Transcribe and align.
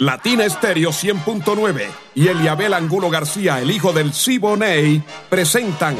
Latina 0.00 0.46
Estéreo 0.46 0.92
100.9 0.92 1.86
y 2.14 2.28
Eliabel 2.28 2.72
Angulo 2.72 3.10
García, 3.10 3.60
el 3.60 3.70
hijo 3.70 3.92
del 3.92 4.14
Siboney, 4.14 5.02
presentan 5.28 5.94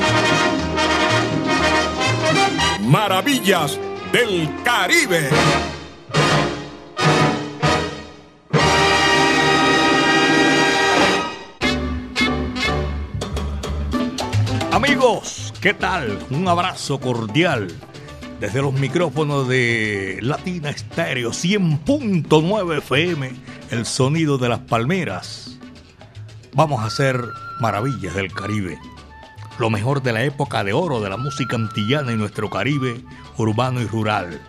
Maravillas 2.86 3.78
del 4.10 4.48
Caribe. 4.64 5.28
Amigos, 14.72 15.52
¿qué 15.60 15.74
tal? 15.74 16.18
Un 16.30 16.48
abrazo 16.48 16.98
cordial 16.98 17.68
desde 18.40 18.62
los 18.62 18.72
micrófonos 18.72 19.46
de 19.46 20.18
Latina 20.22 20.70
Estéreo 20.70 21.32
100.9 21.32 22.78
FM, 22.78 23.32
el 23.70 23.86
sonido 23.86 24.36
de 24.36 24.48
las 24.48 24.58
palmeras. 24.60 25.58
Vamos 26.54 26.82
a 26.82 26.86
hacer 26.86 27.24
maravillas 27.60 28.14
del 28.14 28.32
Caribe, 28.32 28.78
lo 29.58 29.70
mejor 29.70 30.02
de 30.02 30.12
la 30.12 30.24
época 30.24 30.64
de 30.64 30.72
oro 30.72 31.00
de 31.00 31.08
la 31.08 31.16
música 31.16 31.54
antillana 31.54 32.10
en 32.12 32.18
nuestro 32.18 32.50
Caribe 32.50 33.00
urbano 33.36 33.80
y 33.80 33.86
rural. 33.86 34.40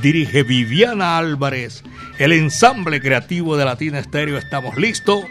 Dirige 0.00 0.42
Viviana 0.42 1.18
Álvarez, 1.18 1.84
el 2.18 2.32
ensamble 2.32 3.02
creativo 3.02 3.56
de 3.56 3.66
Latina 3.66 3.98
Estéreo. 3.98 4.38
Estamos 4.38 4.76
listos. 4.76 5.24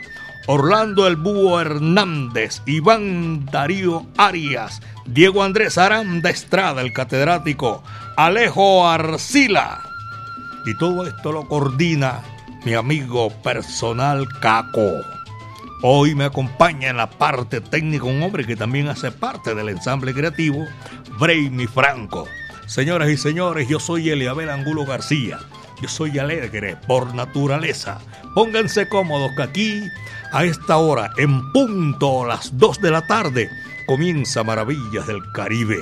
Orlando 0.47 1.07
El 1.07 1.17
Búho 1.17 1.61
Hernández, 1.61 2.63
Iván 2.65 3.45
Darío 3.45 4.07
Arias, 4.17 4.81
Diego 5.05 5.43
Andrés 5.43 5.77
Aranda 5.77 6.31
Estrada, 6.31 6.81
el 6.81 6.93
catedrático, 6.93 7.83
Alejo 8.17 8.87
Arcila. 8.87 9.81
Y 10.65 10.75
todo 10.77 11.05
esto 11.05 11.31
lo 11.31 11.47
coordina 11.47 12.21
mi 12.63 12.75
amigo 12.75 13.29
personal 13.41 14.27
Caco. 14.39 15.01
Hoy 15.81 16.13
me 16.13 16.25
acompaña 16.25 16.89
en 16.89 16.97
la 16.97 17.09
parte 17.09 17.59
técnica 17.59 18.05
un 18.05 18.21
hombre 18.21 18.45
que 18.45 18.55
también 18.55 18.87
hace 18.87 19.11
parte 19.11 19.55
del 19.55 19.69
ensamble 19.69 20.13
creativo, 20.13 20.65
Brainy 21.19 21.65
Franco. 21.65 22.27
Señoras 22.67 23.09
y 23.09 23.17
señores, 23.17 23.67
yo 23.67 23.79
soy 23.79 24.09
Eliabel 24.09 24.49
Angulo 24.49 24.85
García. 24.85 25.39
Yo 25.81 25.89
soy 25.89 26.19
alegre 26.19 26.77
por 26.87 27.15
naturaleza. 27.15 27.99
Pónganse 28.35 28.87
cómodos 28.87 29.31
que 29.35 29.41
aquí, 29.41 29.83
a 30.31 30.43
esta 30.43 30.77
hora, 30.77 31.09
en 31.17 31.51
punto, 31.51 32.25
las 32.25 32.55
2 32.59 32.79
de 32.79 32.91
la 32.91 33.07
tarde, 33.07 33.49
comienza 33.87 34.43
Maravillas 34.43 35.07
del 35.07 35.23
Caribe. 35.33 35.79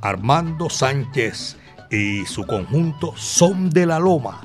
Armando 0.00 0.68
Sánchez 0.68 1.56
y 1.88 2.26
su 2.26 2.44
conjunto 2.46 3.14
son 3.16 3.70
de 3.70 3.86
la 3.86 4.00
loma 4.00 4.40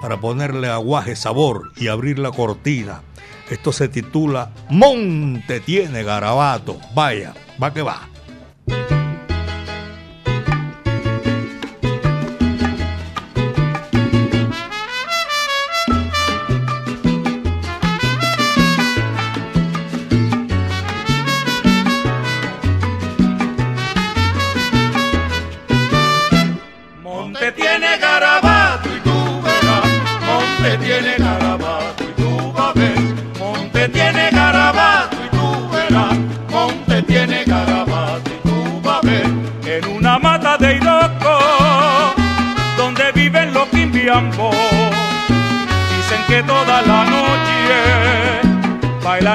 para 0.00 0.20
ponerle 0.20 0.68
aguaje 0.68 1.16
sabor 1.16 1.72
y 1.76 1.88
abrir 1.88 2.18
la 2.18 2.30
cortina. 2.30 3.02
Esto 3.50 3.72
se 3.72 3.88
titula 3.88 4.50
Monte 4.68 5.60
tiene 5.60 6.02
garabato. 6.02 6.78
Vaya, 6.94 7.34
va 7.62 7.72
que 7.72 7.82
va. 7.82 8.08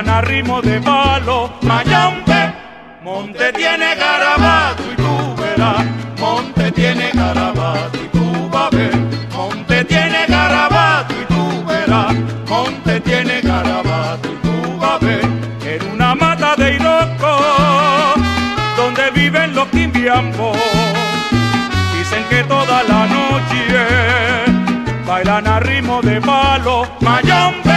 Noche 0.04 0.10
bailan 0.10 0.10
a 0.10 0.22
ritmo 0.22 0.62
de 0.62 0.82
palo. 0.82 1.50
Mayambe, 1.62 2.54
monte 3.04 3.54
tiene 3.54 3.96
garabato 3.96 4.84
y 4.92 4.96
tú 4.96 5.36
verás. 5.36 5.86
Monte 6.20 6.72
tiene 6.72 7.12
garabato 7.14 7.98
y 7.98 8.08
tú 8.10 8.50
vas. 8.50 8.72
Monte 9.34 9.86
tiene 9.86 10.26
garabato 10.28 11.14
y 11.14 11.26
tú 11.34 11.66
verás. 11.66 12.14
Monte 12.48 13.00
tiene 13.02 13.42
garabato 13.42 14.30
y 14.30 14.38
tú 14.48 14.78
vas. 14.80 15.02
En 15.66 15.92
una 15.92 16.16
mata 16.16 16.56
de 16.56 16.76
Iroco, 16.76 17.38
donde 18.78 19.12
viven 19.12 19.56
los 19.56 19.68
quimbiambos. 19.70 20.58
Dicen 21.98 22.24
que 22.30 22.44
toda 22.44 22.84
la 22.84 23.08
noche 23.08 23.66
bailan 25.06 25.48
a 25.48 25.60
ritmo 25.60 26.02
de 26.02 26.22
palo, 26.22 26.88
mayombe. 27.00 27.73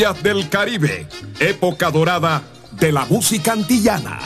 Maravillas 0.00 0.22
del 0.22 0.48
Caribe, 0.48 1.06
época 1.40 1.90
dorada 1.90 2.42
de 2.72 2.90
la 2.90 3.04
música 3.04 3.52
antillana. 3.52 4.18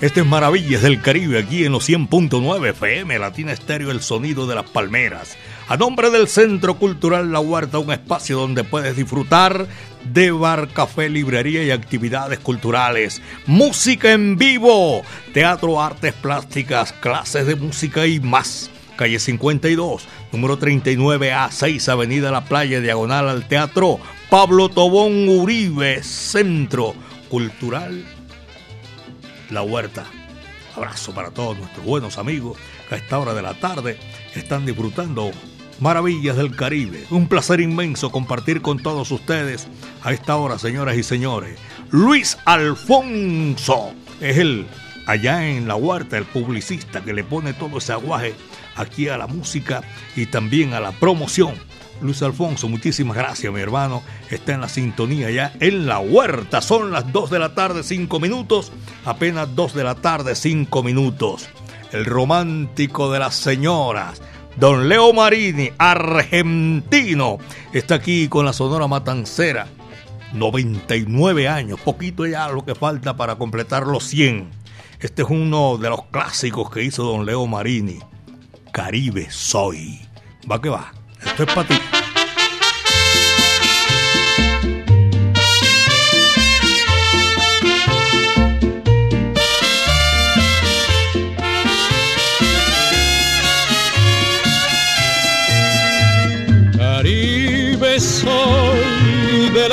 Este 0.00 0.20
es 0.20 0.26
Maravillas 0.26 0.82
del 0.82 1.00
Caribe, 1.00 1.38
aquí 1.38 1.64
en 1.64 1.72
los 1.72 1.88
100.9 1.88 2.70
FM, 2.70 3.20
Latina 3.20 3.52
Estéreo, 3.52 3.92
el 3.92 4.02
sonido 4.02 4.48
de 4.48 4.56
las 4.56 4.68
palmeras. 4.68 5.36
A 5.68 5.76
nombre 5.76 6.10
del 6.10 6.26
Centro 6.26 6.74
Cultural 6.74 7.30
La 7.30 7.38
Huerta, 7.38 7.78
un 7.78 7.92
espacio 7.92 8.36
donde 8.36 8.64
puedes 8.64 8.96
disfrutar 8.96 9.68
de 10.12 10.30
bar, 10.30 10.68
café, 10.68 11.08
librería 11.08 11.62
y 11.64 11.70
actividades 11.70 12.38
culturales. 12.38 13.22
Música 13.46 14.12
en 14.12 14.36
vivo, 14.36 15.02
teatro, 15.32 15.80
artes 15.80 16.12
plásticas, 16.14 16.92
clases 16.92 17.46
de 17.46 17.56
música 17.56 18.06
y 18.06 18.20
más. 18.20 18.70
Calle 18.96 19.18
52, 19.18 20.08
número 20.32 20.58
39A, 20.58 21.50
6, 21.50 21.88
Avenida 21.90 22.30
La 22.30 22.44
Playa, 22.44 22.80
diagonal 22.80 23.28
al 23.28 23.46
Teatro 23.46 24.00
Pablo 24.30 24.68
Tobón 24.68 25.28
Uribe, 25.28 26.02
Centro 26.02 26.94
Cultural 27.28 28.04
La 29.50 29.62
Huerta. 29.62 30.04
Abrazo 30.74 31.14
para 31.14 31.30
todos 31.30 31.56
nuestros 31.58 31.84
buenos 31.84 32.18
amigos 32.18 32.58
que 32.88 32.96
a 32.96 32.98
esta 32.98 33.18
hora 33.18 33.34
de 33.34 33.42
la 33.42 33.54
tarde 33.54 33.98
están 34.34 34.66
disfrutando 34.66 35.30
Maravillas 35.80 36.36
del 36.36 36.56
Caribe. 36.56 37.04
Un 37.10 37.28
placer 37.28 37.60
inmenso 37.60 38.10
compartir 38.10 38.62
con 38.62 38.78
todos 38.78 39.10
ustedes 39.10 39.68
a 40.02 40.12
esta 40.12 40.36
hora, 40.36 40.58
señoras 40.58 40.96
y 40.96 41.02
señores. 41.02 41.58
Luis 41.90 42.38
Alfonso 42.46 43.92
es 44.20 44.38
el 44.38 44.66
allá 45.06 45.46
en 45.46 45.68
la 45.68 45.76
huerta, 45.76 46.16
el 46.16 46.24
publicista 46.24 47.04
que 47.04 47.12
le 47.12 47.24
pone 47.24 47.52
todo 47.52 47.78
ese 47.78 47.92
aguaje 47.92 48.34
aquí 48.74 49.08
a 49.08 49.18
la 49.18 49.26
música 49.26 49.82
y 50.16 50.26
también 50.26 50.72
a 50.72 50.80
la 50.80 50.92
promoción. 50.92 51.54
Luis 52.00 52.22
Alfonso, 52.22 52.68
muchísimas 52.68 53.16
gracias, 53.16 53.52
mi 53.52 53.60
hermano. 53.60 54.02
Está 54.30 54.54
en 54.54 54.62
la 54.62 54.68
sintonía 54.68 55.30
ya 55.30 55.52
en 55.60 55.86
la 55.86 55.98
huerta. 55.98 56.62
Son 56.62 56.90
las 56.90 57.12
2 57.12 57.30
de 57.30 57.38
la 57.38 57.54
tarde, 57.54 57.82
5 57.82 58.18
minutos. 58.18 58.72
Apenas 59.04 59.54
2 59.54 59.74
de 59.74 59.84
la 59.84 59.94
tarde, 59.94 60.34
5 60.34 60.82
minutos. 60.82 61.48
El 61.92 62.04
romántico 62.04 63.12
de 63.12 63.18
las 63.18 63.34
señoras 63.34 64.20
Don 64.56 64.88
Leo 64.88 65.12
Marini, 65.12 65.70
argentino, 65.76 67.38
está 67.74 67.96
aquí 67.96 68.26
con 68.28 68.46
la 68.46 68.54
Sonora 68.54 68.86
Matancera. 68.86 69.66
99 70.32 71.46
años, 71.46 71.78
poquito 71.80 72.26
ya 72.26 72.48
lo 72.48 72.64
que 72.64 72.74
falta 72.74 73.16
para 73.16 73.36
completar 73.36 73.86
los 73.86 74.04
100. 74.04 74.50
Este 75.00 75.22
es 75.22 75.28
uno 75.28 75.76
de 75.76 75.90
los 75.90 76.06
clásicos 76.06 76.70
que 76.70 76.82
hizo 76.82 77.04
Don 77.04 77.26
Leo 77.26 77.46
Marini. 77.46 77.98
Caribe 78.72 79.30
Soy. 79.30 80.00
Va 80.50 80.60
que 80.60 80.70
va. 80.70 80.90
Esto 81.22 81.42
es 81.42 81.52
para 81.52 81.68
ti. 81.68 81.74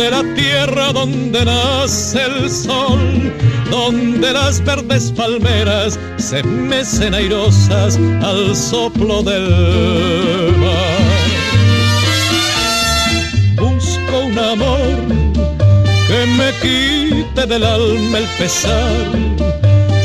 de 0.00 0.10
la 0.10 0.22
tierra 0.34 0.92
donde 0.94 1.44
nace 1.44 2.22
el 2.24 2.50
sol, 2.50 3.32
donde 3.70 4.32
las 4.32 4.64
verdes 4.64 5.12
palmeras 5.12 5.98
se 6.16 6.42
mecen 6.42 7.12
airosas 7.12 7.98
al 8.22 8.56
soplo 8.56 9.22
del 9.22 10.56
mar. 10.56 11.20
Busco 13.56 14.20
un 14.24 14.38
amor 14.38 14.96
que 16.08 16.20
me 16.38 16.50
quite 16.62 17.46
del 17.46 17.64
alma 17.64 18.18
el 18.18 18.28
pesar, 18.38 19.04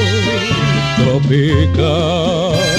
tropical 0.98 2.79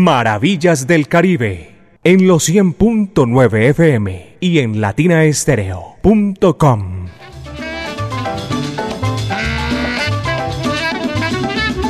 Maravillas 0.00 0.86
del 0.86 1.08
Caribe 1.08 1.76
en 2.04 2.26
los 2.26 2.48
100.9 2.48 3.68
FM 3.68 4.38
y 4.40 4.60
en 4.60 4.80
latinaestereo.com. 4.80 7.06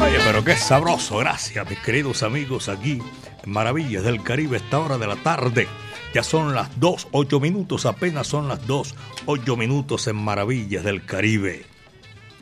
Oye, 0.03 0.19
pero 0.27 0.43
qué 0.43 0.57
sabroso, 0.57 1.19
gracias 1.19 1.71
mis 1.71 1.79
queridos 1.79 2.25
amigos 2.25 2.69
aquí 2.69 3.01
en 3.45 3.53
Maravillas 3.53 4.03
del 4.03 4.25
Caribe 4.25 4.57
esta 4.57 4.81
hora 4.81 4.99
de 4.99 5.07
la 5.07 5.15
tarde. 5.15 5.69
Ya 6.13 6.25
son 6.25 6.53
las 6.53 6.81
2, 6.81 7.11
8 7.13 7.39
minutos, 7.39 7.87
apenas 7.87 8.27
son 8.27 8.49
las 8.49 8.67
2, 8.67 8.93
8 9.27 9.57
minutos 9.57 10.09
en 10.09 10.17
Maravillas 10.17 10.83
del 10.83 11.07
Caribe. 11.07 11.65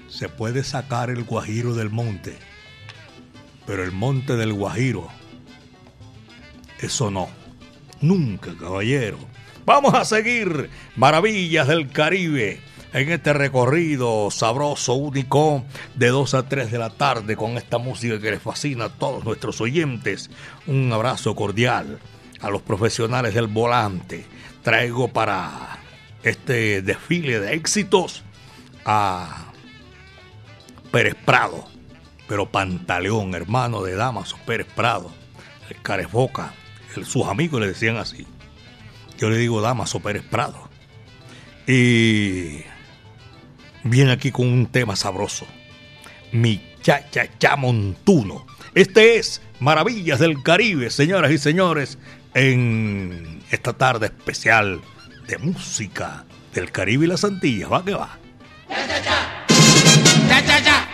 Se 0.08 0.30
puede 0.30 0.64
sacar 0.64 1.10
el 1.10 1.24
guajiro 1.24 1.74
del 1.74 1.90
monte, 1.90 2.38
pero 3.66 3.84
el 3.84 3.92
monte 3.92 4.36
del 4.36 4.54
guajiro 4.54 5.10
eso 6.80 7.10
no. 7.10 7.28
Nunca, 8.00 8.54
caballero. 8.56 9.18
Vamos 9.64 9.94
a 9.94 10.04
seguir 10.04 10.70
Maravillas 10.96 11.68
del 11.68 11.90
Caribe 11.90 12.60
en 12.92 13.10
este 13.10 13.32
recorrido 13.32 14.30
sabroso, 14.30 14.94
único, 14.94 15.64
de 15.94 16.08
2 16.08 16.34
a 16.34 16.48
3 16.48 16.70
de 16.70 16.78
la 16.78 16.90
tarde 16.90 17.36
con 17.36 17.58
esta 17.58 17.78
música 17.78 18.18
que 18.20 18.30
les 18.30 18.42
fascina 18.42 18.86
a 18.86 18.88
todos 18.88 19.24
nuestros 19.24 19.60
oyentes. 19.60 20.30
Un 20.66 20.90
abrazo 20.92 21.34
cordial 21.34 21.98
a 22.40 22.50
los 22.50 22.62
profesionales 22.62 23.34
del 23.34 23.46
volante. 23.46 24.24
Traigo 24.62 25.08
para 25.08 25.78
este 26.22 26.82
desfile 26.82 27.40
de 27.40 27.54
éxitos 27.54 28.22
a 28.84 29.52
Pérez 30.90 31.14
Prado, 31.24 31.66
pero 32.26 32.50
Pantaleón, 32.50 33.34
hermano 33.34 33.82
de 33.82 33.94
Damaso 33.94 34.38
Pérez 34.46 34.66
Prado, 34.74 35.10
el 35.68 35.80
Carefoca, 35.82 36.54
sus 37.04 37.26
amigos 37.26 37.60
le 37.60 37.68
decían 37.68 37.96
así. 37.96 38.26
Yo 39.18 39.30
le 39.30 39.38
digo 39.38 39.60
Damaso 39.60 40.00
Pérez 40.00 40.22
Prado. 40.22 40.68
Y 41.66 42.62
viene 43.82 44.12
aquí 44.12 44.30
con 44.30 44.46
un 44.46 44.66
tema 44.66 44.96
sabroso. 44.96 45.46
Mi 46.32 46.62
cha 46.82 47.04
cha 47.10 47.56
montuno. 47.56 48.46
Este 48.74 49.16
es 49.16 49.42
Maravillas 49.60 50.20
del 50.20 50.42
Caribe, 50.42 50.88
señoras 50.90 51.32
y 51.32 51.38
señores, 51.38 51.98
en 52.34 53.42
esta 53.50 53.72
tarde 53.72 54.06
especial 54.06 54.80
de 55.26 55.38
música 55.38 56.24
del 56.54 56.70
Caribe 56.70 57.06
y 57.06 57.08
las 57.08 57.24
Antillas. 57.24 57.70
Va 57.72 57.84
que 57.84 57.94
va. 57.94 58.18
Cha. 58.68 59.46
Cha 60.62 60.87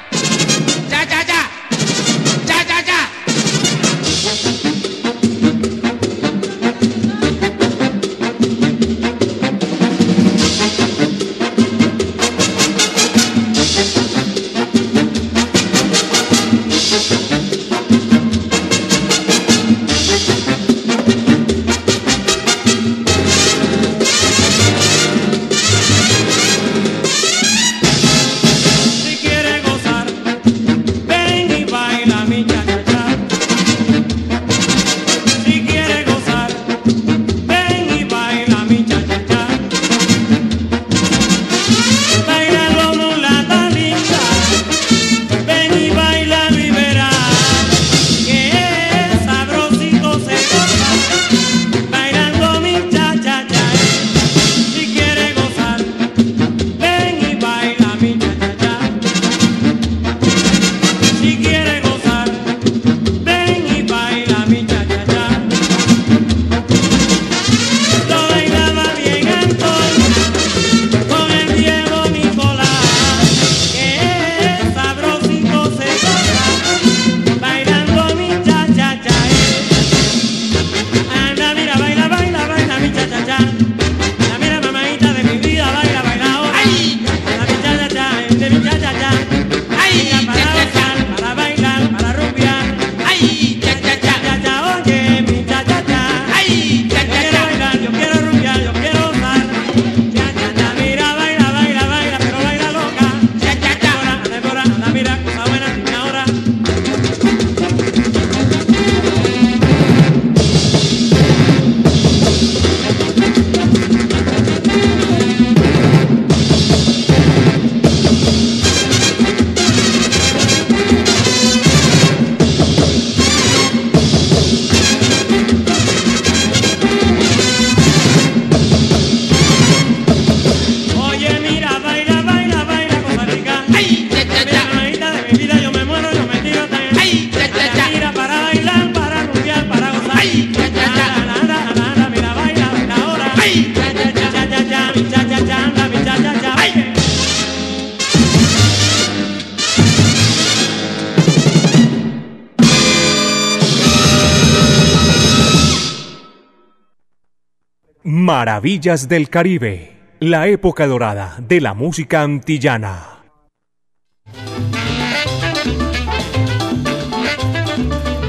Maravillas 158.65 159.09
del 159.09 159.29
Caribe, 159.29 159.93
la 160.21 160.49
época 160.49 160.87
dorada 160.87 161.37
de 161.39 161.61
la 161.61 161.75
música 161.75 162.23
antillana. 162.23 163.23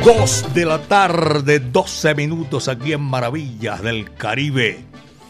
Dos 0.04 0.54
de 0.54 0.66
la 0.66 0.80
tarde, 0.80 1.60
12 1.62 2.16
minutos 2.16 2.68
aquí 2.68 2.92
en 2.92 3.00
Maravillas 3.00 3.82
del 3.82 4.14
Caribe. 4.16 4.84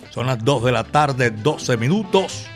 Son 0.10 0.26
las 0.26 0.44
2 0.44 0.64
de 0.64 0.72
la 0.72 0.84
tarde, 0.86 1.30
12 1.30 1.78
minutos. 1.78 2.48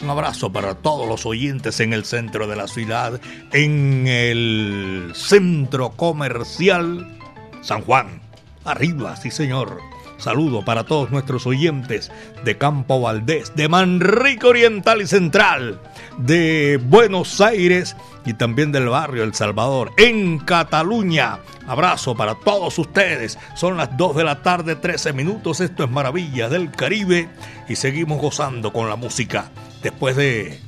Un 0.00 0.08
abrazo 0.08 0.52
para 0.52 0.76
todos 0.76 1.08
los 1.08 1.26
oyentes 1.26 1.80
en 1.80 1.92
el 1.92 2.04
centro 2.04 2.46
de 2.46 2.54
la 2.54 2.68
ciudad, 2.68 3.20
en 3.52 4.06
el 4.06 5.10
centro 5.16 5.90
comercial 5.90 7.18
San 7.62 7.82
Juan. 7.82 8.20
Arriba, 8.64 9.16
sí 9.16 9.32
señor 9.32 9.95
Saludo 10.18 10.64
para 10.64 10.84
todos 10.84 11.10
nuestros 11.10 11.46
oyentes 11.46 12.10
de 12.44 12.56
Campo 12.56 13.00
Valdés, 13.00 13.54
de 13.54 13.68
Manrique 13.68 14.46
Oriental 14.46 15.02
y 15.02 15.06
Central, 15.06 15.80
de 16.16 16.80
Buenos 16.82 17.40
Aires 17.40 17.96
y 18.24 18.34
también 18.34 18.72
del 18.72 18.88
barrio 18.88 19.24
El 19.24 19.34
Salvador, 19.34 19.92
en 19.98 20.38
Cataluña. 20.38 21.40
Abrazo 21.66 22.14
para 22.14 22.34
todos 22.34 22.78
ustedes. 22.78 23.38
Son 23.54 23.76
las 23.76 23.96
2 23.96 24.16
de 24.16 24.24
la 24.24 24.42
tarde, 24.42 24.74
13 24.74 25.12
minutos. 25.12 25.60
Esto 25.60 25.84
es 25.84 25.90
Maravilla 25.90 26.48
del 26.48 26.70
Caribe 26.70 27.28
y 27.68 27.76
seguimos 27.76 28.20
gozando 28.20 28.72
con 28.72 28.88
la 28.88 28.96
música. 28.96 29.50
Después 29.82 30.16
de, 30.16 30.58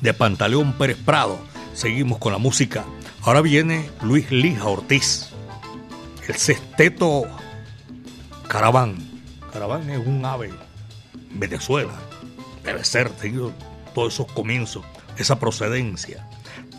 de 0.00 0.14
Pantaleón 0.14 0.74
Pérez 0.74 0.98
Prado, 1.04 1.38
seguimos 1.74 2.18
con 2.18 2.32
la 2.32 2.38
música. 2.38 2.84
Ahora 3.22 3.40
viene 3.40 3.90
Luis 4.02 4.30
Lija 4.30 4.64
Ortiz, 4.64 5.30
el 6.28 6.36
sexteto 6.36 7.26
Caraván. 8.48 8.96
Caraván 9.52 9.88
es 9.90 10.04
un 10.04 10.24
ave. 10.24 10.50
Venezuela. 11.32 11.92
Debe 12.64 12.82
ser, 12.82 13.10
tenido 13.10 13.52
todos 13.94 14.14
esos 14.14 14.32
comienzos, 14.32 14.84
esa 15.18 15.38
procedencia. 15.38 16.26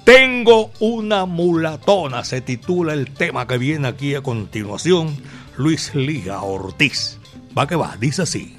Tengo 0.04 0.72
una 0.80 1.26
mulatona, 1.26 2.24
se 2.24 2.42
titula 2.42 2.94
el 2.94 3.12
tema 3.12 3.46
que 3.46 3.60
viene 3.60 3.88
aquí 3.88 4.16
a 4.16 4.22
continuación. 4.22 5.16
Luis 5.58 5.94
Liga 5.94 6.42
Ortiz. 6.42 7.20
Va 7.56 7.68
que 7.68 7.76
va, 7.76 7.96
dice 8.00 8.24
así. 8.24 8.59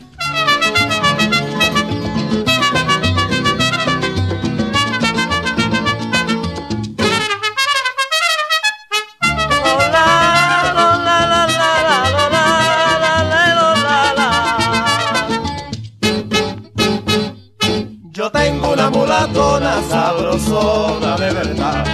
Verdad. 21.42 21.84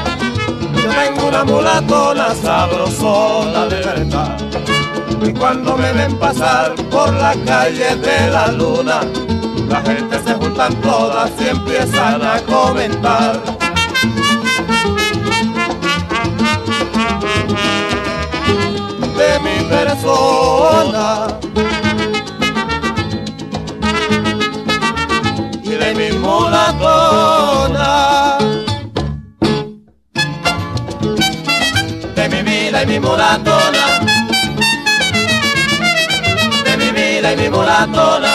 Yo 0.74 0.90
tengo 0.90 1.28
una 1.28 1.44
mulatona 1.44 2.34
sabrosona 2.34 3.66
de 3.66 3.76
verdad. 3.76 4.36
Y 5.22 5.32
cuando 5.32 5.76
me 5.76 5.92
ven 5.92 6.18
pasar 6.18 6.74
por 6.90 7.12
la 7.14 7.34
calle 7.44 7.96
de 7.96 8.30
la 8.30 8.48
luna, 8.48 9.00
la 9.68 9.80
gente 9.82 10.20
se 10.24 10.34
juntan 10.34 10.74
todas 10.80 11.30
y 11.40 11.48
empiezan 11.48 12.22
a 12.22 12.40
comentar. 12.40 13.40
De 19.16 19.30
mi 19.44 19.64
persona 19.68 21.26
mi 32.98 33.08
mulatona. 33.08 33.84
De 36.64 36.76
mi 36.78 36.90
vida 36.92 37.32
y 37.32 37.36
mi 37.36 37.48
mulatona. 37.50 38.32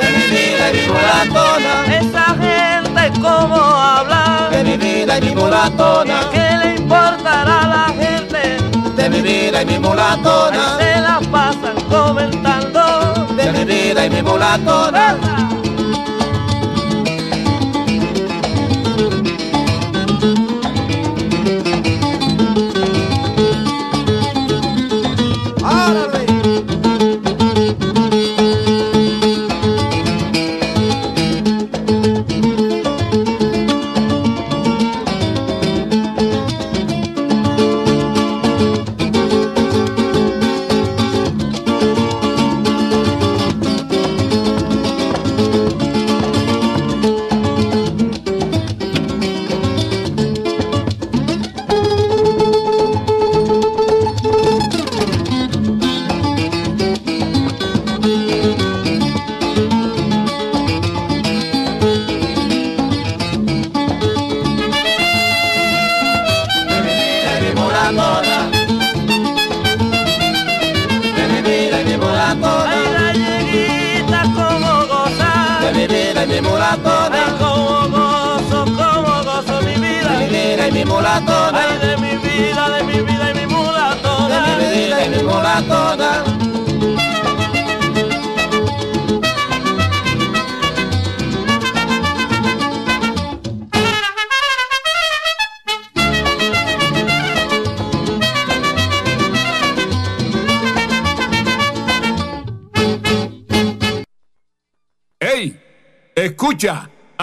De 0.00 0.06
mi 0.16 0.24
vida 0.34 0.70
y 0.70 0.76
mi 0.76 0.86
mulatona. 0.88 1.72
Esa 2.00 2.26
gente 2.44 3.20
como 3.20 3.56
habla. 3.56 4.48
De 4.50 4.64
mi 4.64 4.76
vida 4.76 5.18
y 5.18 5.22
mi 5.22 5.34
mulatona. 5.36 6.14
¿Qué 6.32 6.48
le 6.62 6.74
importará 6.74 7.62
a 7.62 7.68
la 7.68 7.86
gente? 8.02 8.56
De 8.96 9.08
mi 9.08 9.20
vida 9.20 9.62
y 9.62 9.66
mi 9.66 9.78
mulatona. 9.78 10.76
Ahí 10.78 10.84
se 10.84 11.00
la 11.00 11.20
pasan 11.30 11.80
comentando. 11.88 13.26
De 13.36 13.52
mi 13.52 13.64
vida 13.64 14.04
y 14.06 14.10
mi 14.10 14.22
mulatona. 14.22 15.16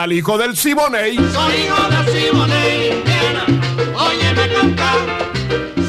Al 0.06 0.14
hijo 0.14 0.38
del 0.38 0.56
Siboney. 0.56 1.16
Soy 1.16 1.54
hijo 1.66 1.90
de 1.90 1.98
Simone, 2.12 2.90
Indiana. 2.96 3.44
Óyeme 3.98 4.54
cantar. 4.54 5.00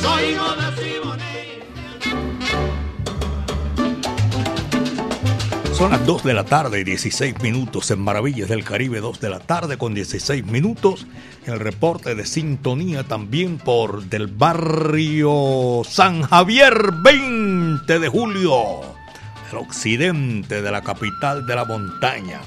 Soy 0.01 0.25
hijo 0.31 0.55
de 0.57 0.69
Simone. 0.83 1.61
Son 5.75 5.91
las 5.91 6.07
2 6.07 6.25
de 6.25 6.33
la 6.33 6.45
tarde 6.45 6.81
y 6.81 6.85
16 6.85 7.43
minutos 7.43 7.91
en 7.91 8.01
Maravillas 8.01 8.49
del 8.49 8.65
Caribe, 8.65 9.01
2 9.01 9.21
de 9.21 9.29
la 9.29 9.39
tarde 9.39 9.77
con 9.77 9.93
16 9.93 10.47
minutos. 10.47 11.07
El 11.45 11.61
reporte 11.61 12.15
de 12.15 12.25
sintonía 12.25 13.05
también 13.05 13.59
por 13.59 14.05
del 14.05 14.29
barrio 14.29 15.83
San 15.87 16.23
Javier, 16.23 16.91
20 17.03 17.99
de 17.99 18.09
julio, 18.09 18.81
el 19.53 19.59
occidente 19.59 20.63
de 20.63 20.73
la 20.73 20.81
capital 20.81 21.47
de 21.47 21.55
la 21.55 21.67
montaña. 21.67 22.41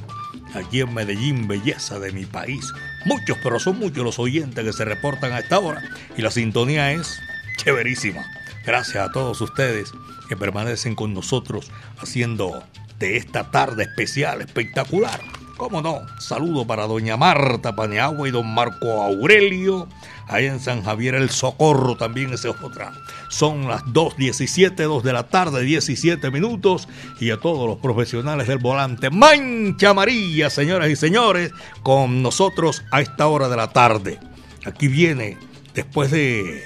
Aquí 0.53 0.81
en 0.81 0.93
Medellín, 0.93 1.47
belleza 1.47 1.99
de 1.99 2.11
mi 2.11 2.25
país. 2.25 2.65
Muchos, 3.05 3.37
pero 3.43 3.59
son 3.59 3.79
muchos 3.79 4.03
los 4.03 4.19
oyentes 4.19 4.63
que 4.63 4.73
se 4.73 4.85
reportan 4.85 5.31
a 5.33 5.39
esta 5.39 5.59
hora 5.59 5.81
y 6.17 6.21
la 6.21 6.31
sintonía 6.31 6.91
es 6.91 7.19
chéverísima. 7.57 8.25
Gracias 8.65 9.07
a 9.07 9.11
todos 9.11 9.39
ustedes 9.41 9.91
que 10.27 10.37
permanecen 10.37 10.95
con 10.95 11.13
nosotros 11.13 11.71
haciendo 11.97 12.63
de 12.99 13.17
esta 13.17 13.51
tarde 13.51 13.83
especial, 13.83 14.41
espectacular. 14.41 15.21
¿Cómo 15.59 15.81
no? 15.81 16.03
Saludo 16.19 16.65
para 16.65 16.87
doña 16.87 17.17
Marta 17.17 17.75
Paneagua 17.75 18.29
y 18.29 18.31
don 18.31 18.47
Marco 18.47 19.03
Aurelio. 19.03 19.89
Ahí 20.29 20.45
en 20.45 20.61
San 20.61 20.85
Javier 20.85 21.15
el 21.15 21.29
Socorro 21.29 21.97
también 21.97 22.31
esa 22.31 22.51
es 22.51 22.55
otra. 22.63 22.93
Son 23.27 23.67
las 23.67 23.83
2.17, 23.83 24.73
2 24.75 25.03
de 25.03 25.11
la 25.11 25.27
tarde, 25.27 25.63
17 25.63 26.31
minutos. 26.31 26.87
Y 27.19 27.31
a 27.31 27.41
todos 27.41 27.67
los 27.67 27.77
profesionales 27.79 28.47
del 28.47 28.59
volante, 28.59 29.09
Mancha 29.09 29.89
Amarilla, 29.89 30.49
señoras 30.49 30.89
y 30.89 30.95
señores, 30.95 31.51
con 31.83 32.23
nosotros 32.23 32.81
a 32.91 33.01
esta 33.01 33.27
hora 33.27 33.49
de 33.49 33.57
la 33.57 33.67
tarde. 33.67 34.17
Aquí 34.65 34.87
viene, 34.87 35.37
después 35.73 36.09
de 36.09 36.63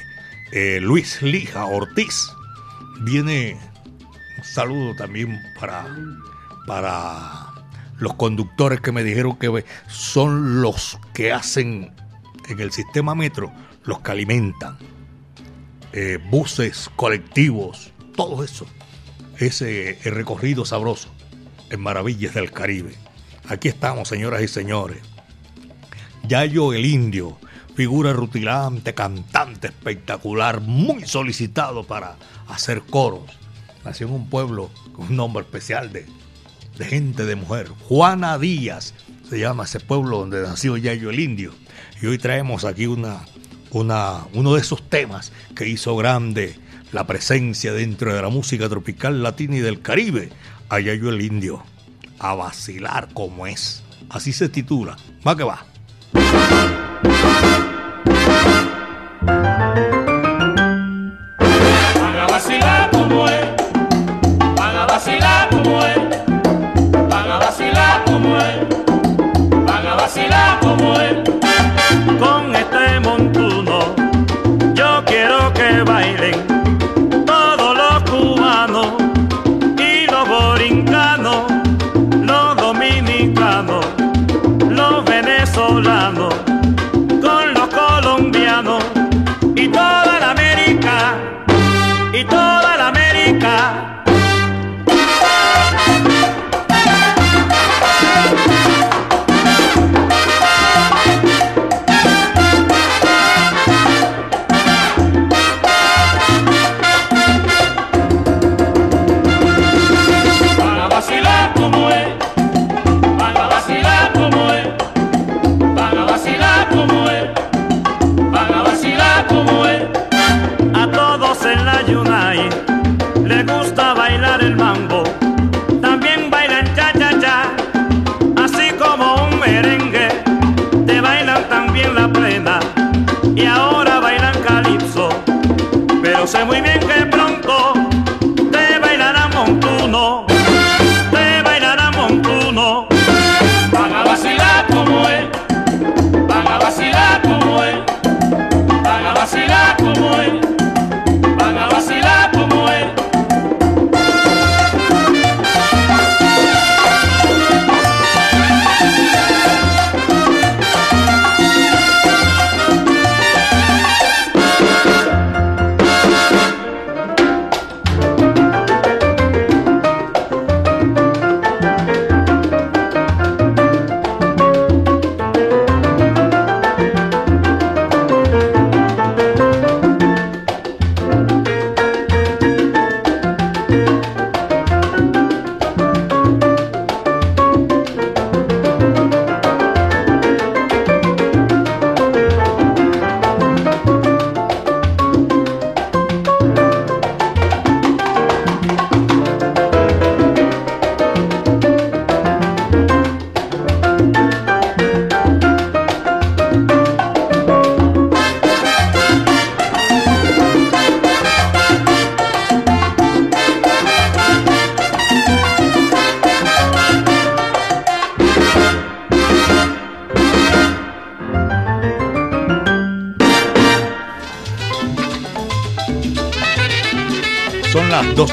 eh, 0.51 0.79
Luis 0.79 1.19
Lija 1.23 1.65
Ortiz, 1.65 2.29
viene 3.01 3.57
un 4.37 4.43
saludo 4.43 4.95
también 4.95 5.41
para, 5.59 5.83
para 6.67 7.52
los 7.97 8.15
conductores 8.15 8.81
que 8.81 8.91
me 8.91 9.03
dijeron 9.03 9.37
que 9.37 9.65
son 9.87 10.61
los 10.61 10.99
que 11.13 11.31
hacen 11.31 11.91
en 12.49 12.59
el 12.59 12.71
sistema 12.71 13.15
metro, 13.15 13.51
los 13.83 13.99
que 14.01 14.11
alimentan. 14.11 14.77
Eh, 15.91 16.17
buses, 16.29 16.89
colectivos, 16.95 17.91
todo 18.15 18.43
eso. 18.43 18.65
Ese 19.37 19.99
recorrido 20.05 20.65
sabroso 20.65 21.09
en 21.69 21.81
Maravillas 21.81 22.33
del 22.33 22.51
Caribe. 22.51 22.95
Aquí 23.49 23.67
estamos, 23.67 24.07
señoras 24.07 24.41
y 24.41 24.47
señores. 24.47 24.99
Yayo 26.27 26.73
el 26.73 26.85
Indio, 26.85 27.37
figura 27.75 28.13
rutilante, 28.13 28.93
cantante 28.93 29.67
espectacular, 29.67 30.61
muy 30.61 31.05
solicitado 31.05 31.83
para 31.83 32.15
hacer 32.47 32.81
coros. 32.81 33.29
Nació 33.83 34.07
en 34.07 34.13
un 34.13 34.29
pueblo 34.29 34.69
con 34.93 35.07
un 35.07 35.15
nombre 35.17 35.43
especial 35.43 35.91
de, 35.91 36.05
de 36.77 36.85
gente 36.85 37.25
de 37.25 37.35
mujer. 37.35 37.67
Juana 37.87 38.37
Díaz 38.37 38.93
se 39.29 39.39
llama 39.39 39.65
ese 39.65 39.79
pueblo 39.79 40.19
donde 40.19 40.41
nació 40.41 40.77
Yayo 40.77 41.09
el 41.09 41.19
Indio. 41.19 41.53
Y 42.01 42.07
hoy 42.07 42.17
traemos 42.17 42.65
aquí 42.65 42.85
una, 42.85 43.21
una, 43.71 44.25
uno 44.33 44.53
de 44.53 44.61
esos 44.61 44.89
temas 44.89 45.31
que 45.55 45.67
hizo 45.67 45.95
grande 45.95 46.57
la 46.91 47.07
presencia 47.07 47.73
dentro 47.73 48.13
de 48.13 48.21
la 48.21 48.29
música 48.29 48.69
tropical 48.69 49.23
latina 49.23 49.57
y 49.57 49.59
del 49.59 49.81
Caribe, 49.81 50.29
a 50.69 50.79
Yayo 50.79 51.09
el 51.09 51.21
Indio. 51.21 51.63
A 52.19 52.35
vacilar 52.35 53.09
como 53.13 53.47
es. 53.47 53.83
Así 54.09 54.31
se 54.31 54.49
titula. 54.49 54.95
Va 55.27 55.35
que 55.35 55.43
va. 55.43 55.65
Vacilar 62.29 62.82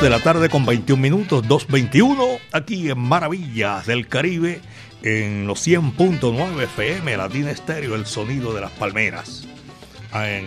2 0.00 0.04
de 0.04 0.16
la 0.16 0.20
tarde 0.20 0.48
con 0.48 0.64
21 0.64 0.98
minutos, 0.98 1.44
2.21, 1.44 2.38
aquí 2.52 2.90
en 2.90 2.98
Maravillas 2.98 3.84
del 3.84 4.08
Caribe, 4.08 4.62
en 5.02 5.46
los 5.46 5.66
100.9 5.66 6.62
FM, 6.62 7.18
Latina 7.18 7.50
Estéreo, 7.50 7.94
el 7.94 8.06
sonido 8.06 8.54
de 8.54 8.62
las 8.62 8.70
palmeras. 8.70 9.46
Ah, 10.10 10.30
En 10.30 10.46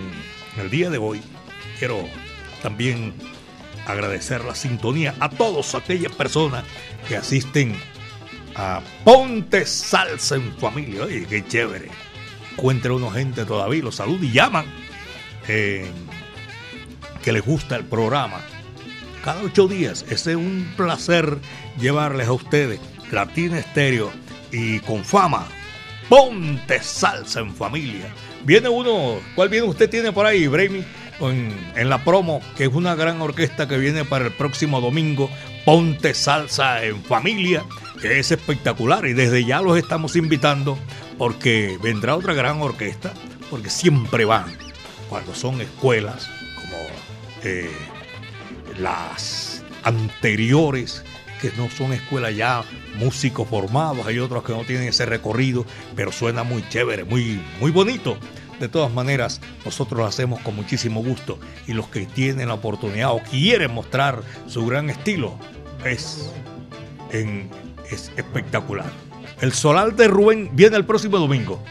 el 0.57 0.71
día 0.71 0.89
de 0.89 0.97
hoy 0.97 1.21
quiero 1.77 2.03
también 2.63 3.13
agradecer 3.85 4.43
la 4.43 4.55
sintonía 4.55 5.13
a 5.19 5.29
todas 5.29 5.75
aquellas 5.75 6.13
personas 6.13 6.63
que 7.07 7.15
asisten 7.15 7.75
a 8.55 8.81
Ponte 9.03 9.67
Salsa 9.67 10.35
en 10.35 10.51
Familia. 10.57 11.03
Oye, 11.03 11.27
qué 11.27 11.45
chévere. 11.45 11.89
Encuentra 12.53 12.93
uno 12.93 13.11
gente 13.11 13.45
todavía, 13.45 13.83
los 13.83 13.97
saluda 13.97 14.25
y 14.25 14.31
llaman 14.31 14.65
eh, 15.47 15.85
que 17.23 17.31
les 17.31 17.45
gusta 17.45 17.75
el 17.75 17.85
programa 17.85 18.41
cada 19.23 19.41
ocho 19.41 19.67
días. 19.67 20.05
Es 20.09 20.25
un 20.27 20.71
placer 20.75 21.37
llevarles 21.79 22.27
a 22.27 22.33
ustedes 22.33 22.79
Latina 23.11 23.59
Estéreo 23.59 24.11
y 24.51 24.79
con 24.79 25.03
fama. 25.03 25.47
Ponte 26.09 26.81
salsa 26.81 27.39
en 27.39 27.53
familia. 27.53 28.13
Viene 28.43 28.69
uno, 28.69 29.19
¿cuál 29.35 29.49
viene 29.49 29.67
usted 29.67 29.89
tiene 29.89 30.11
por 30.11 30.25
ahí, 30.25 30.47
Braymi? 30.47 30.83
En, 31.19 31.55
en 31.75 31.89
la 31.89 32.03
promo, 32.03 32.41
que 32.57 32.65
es 32.65 32.73
una 32.73 32.95
gran 32.95 33.21
orquesta 33.21 33.67
que 33.67 33.77
viene 33.77 34.03
para 34.03 34.25
el 34.25 34.33
próximo 34.33 34.81
domingo. 34.81 35.29
Ponte 35.63 36.13
salsa 36.13 36.83
en 36.83 37.01
familia, 37.03 37.63
que 38.01 38.19
es 38.19 38.31
espectacular 38.31 39.05
y 39.05 39.13
desde 39.13 39.45
ya 39.45 39.61
los 39.61 39.77
estamos 39.77 40.15
invitando 40.17 40.77
porque 41.17 41.77
vendrá 41.81 42.15
otra 42.15 42.33
gran 42.33 42.61
orquesta, 42.61 43.13
porque 43.49 43.69
siempre 43.69 44.25
van 44.25 44.51
cuando 45.07 45.33
son 45.33 45.61
escuelas 45.61 46.27
como 46.55 46.77
eh, 47.43 47.69
las 48.77 49.63
anteriores, 49.83 51.03
que 51.41 51.51
no 51.57 51.69
son 51.69 51.93
escuelas 51.93 52.35
ya, 52.35 52.63
músicos 52.95 53.47
formados, 53.47 54.05
hay 54.05 54.19
otros 54.19 54.43
que 54.43 54.53
no 54.53 54.63
tienen 54.63 54.87
ese 54.87 55.05
recorrido, 55.05 55.65
pero 55.95 56.11
suena 56.11 56.43
muy 56.43 56.67
chévere, 56.69 57.03
muy, 57.03 57.41
muy 57.59 57.71
bonito. 57.71 58.17
De 58.59 58.69
todas 58.69 58.93
maneras, 58.93 59.41
nosotros 59.65 59.99
lo 59.99 60.05
hacemos 60.05 60.39
con 60.41 60.55
muchísimo 60.55 61.03
gusto 61.03 61.39
y 61.67 61.73
los 61.73 61.87
que 61.87 62.05
tienen 62.05 62.47
la 62.47 62.53
oportunidad 62.53 63.11
o 63.11 63.21
quieren 63.21 63.73
mostrar 63.73 64.21
su 64.47 64.65
gran 64.65 64.89
estilo, 64.89 65.37
es, 65.83 66.31
es 67.11 68.11
espectacular. 68.15 68.89
El 69.41 69.51
Solar 69.51 69.95
de 69.95 70.07
Rubén 70.07 70.49
viene 70.53 70.77
el 70.77 70.85
próximo 70.85 71.17
domingo 71.17 71.61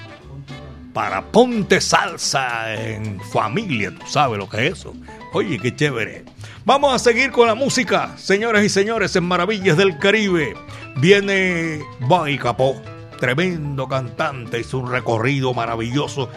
para 0.92 1.24
Ponte 1.24 1.80
Salsa 1.80 2.74
en 2.74 3.20
familia. 3.20 3.94
Tú 3.98 4.06
sabes 4.06 4.38
lo 4.38 4.48
que 4.48 4.66
es 4.66 4.72
eso. 4.74 4.94
Oye, 5.32 5.58
qué 5.58 5.74
chévere. 5.74 6.24
Vamos 6.64 6.94
a 6.94 7.00
seguir 7.00 7.32
con 7.32 7.48
la 7.48 7.56
música, 7.56 8.16
señoras 8.16 8.62
y 8.62 8.68
señores, 8.68 9.16
en 9.16 9.24
Maravillas 9.24 9.76
del 9.76 9.98
Caribe. 9.98 10.54
Viene 10.98 11.80
Bobby 11.98 12.38
Capó, 12.38 12.80
tremendo 13.18 13.88
cantante, 13.88 14.60
hizo 14.60 14.78
un 14.78 14.88
recorrido 14.88 15.52
maravilloso 15.54 16.28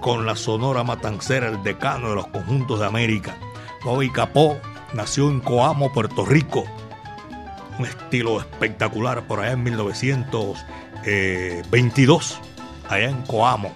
con 0.00 0.24
la 0.24 0.36
Sonora 0.36 0.84
Matancera, 0.84 1.48
el 1.48 1.62
decano 1.62 2.08
de 2.08 2.14
los 2.14 2.28
conjuntos 2.28 2.80
de 2.80 2.86
América. 2.86 3.36
Bobby 3.84 4.10
Capó 4.10 4.56
nació 4.94 5.28
en 5.28 5.40
Coamo, 5.40 5.92
Puerto 5.92 6.24
Rico. 6.24 6.64
Un 7.78 7.84
estilo 7.84 8.40
espectacular 8.40 9.26
por 9.26 9.40
allá 9.40 9.52
en 9.52 9.64
1922, 9.64 12.40
allá 12.88 13.10
en 13.10 13.20
Coamo. 13.26 13.74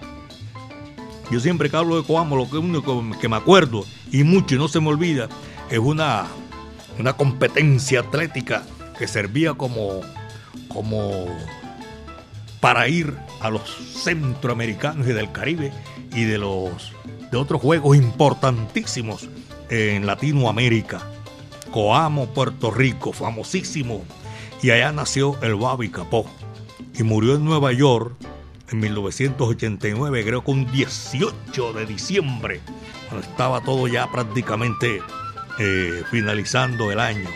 Yo 1.31 1.39
siempre 1.39 1.69
que 1.69 1.77
hablo 1.77 2.01
de 2.01 2.07
Coamo, 2.07 2.37
lo 2.37 2.45
único 2.45 3.05
que 3.21 3.29
me 3.29 3.37
acuerdo, 3.37 3.85
y 4.11 4.25
mucho 4.25 4.55
y 4.55 4.59
no 4.59 4.69
se 4.69 4.81
me 4.81 4.89
olvida, 4.89 5.29
es 5.73 5.79
una, 5.79 6.27
una 6.99 7.15
competencia 7.15 8.01
atlética 8.01 8.63
que 8.99 9.09
servía 9.09 9.55
como, 9.55 10.03
como 10.69 11.27
para 12.61 12.89
ir 12.89 13.17
a 13.41 13.49
los 13.49 13.63
centroamericanos 14.05 15.09
y 15.09 15.15
del 15.15 15.33
Caribe 15.33 15.73
y 16.15 16.25
de 16.25 16.37
los 16.37 16.93
de 17.31 17.39
otros 17.39 17.63
juegos 17.63 17.97
importantísimos 17.97 19.31
en 19.71 20.07
Latinoamérica. 20.07 21.01
Coamo, 21.71 22.27
Puerto 22.27 22.71
Rico, 22.71 23.15
famosísimo. 23.15 24.05
Y 24.63 24.73
allá 24.73 24.93
nació 24.93 25.43
el 25.43 25.55
Babi 25.55 25.89
Capó. 25.89 26.27
Y 26.99 27.03
murió 27.03 27.37
en 27.37 27.47
Nueva 27.47 27.73
York 27.73 28.15
en 28.71 28.81
1989, 28.81 30.23
creo 30.23 30.45
que 30.45 30.51
un 30.51 30.71
18 30.71 31.73
de 31.73 31.87
diciembre, 31.87 32.61
cuando 33.09 33.27
estaba 33.27 33.63
todo 33.63 33.87
ya 33.87 34.11
prácticamente 34.13 35.01
eh, 35.59 36.03
finalizando 36.11 36.91
el 36.91 37.01
año. 37.01 37.29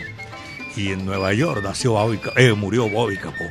Y 0.75 0.91
en 0.91 1.05
Nueva 1.05 1.33
York 1.33 1.61
nació 1.63 1.93
Bobby, 1.93 2.19
eh, 2.35 2.53
murió 2.53 2.87
Bobby 2.87 3.17
Capó. 3.17 3.45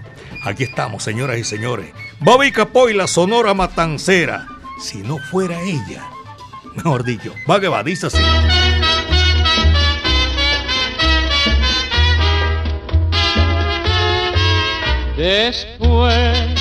Aquí 0.44 0.62
estamos, 0.62 1.02
señoras 1.02 1.38
y 1.38 1.44
señores. 1.44 1.92
Bobby 2.20 2.52
Capó 2.52 2.88
y 2.88 2.94
la 2.94 3.06
Sonora 3.06 3.52
Matancera. 3.54 4.46
Si 4.80 4.98
no 4.98 5.18
fuera 5.18 5.60
ella, 5.62 6.04
mejor 6.76 7.04
dicho, 7.04 7.32
va 7.50 7.58
que 7.58 7.68
va, 7.68 7.82
dice 7.82 8.06
así. 8.06 8.22
Después 15.16 16.60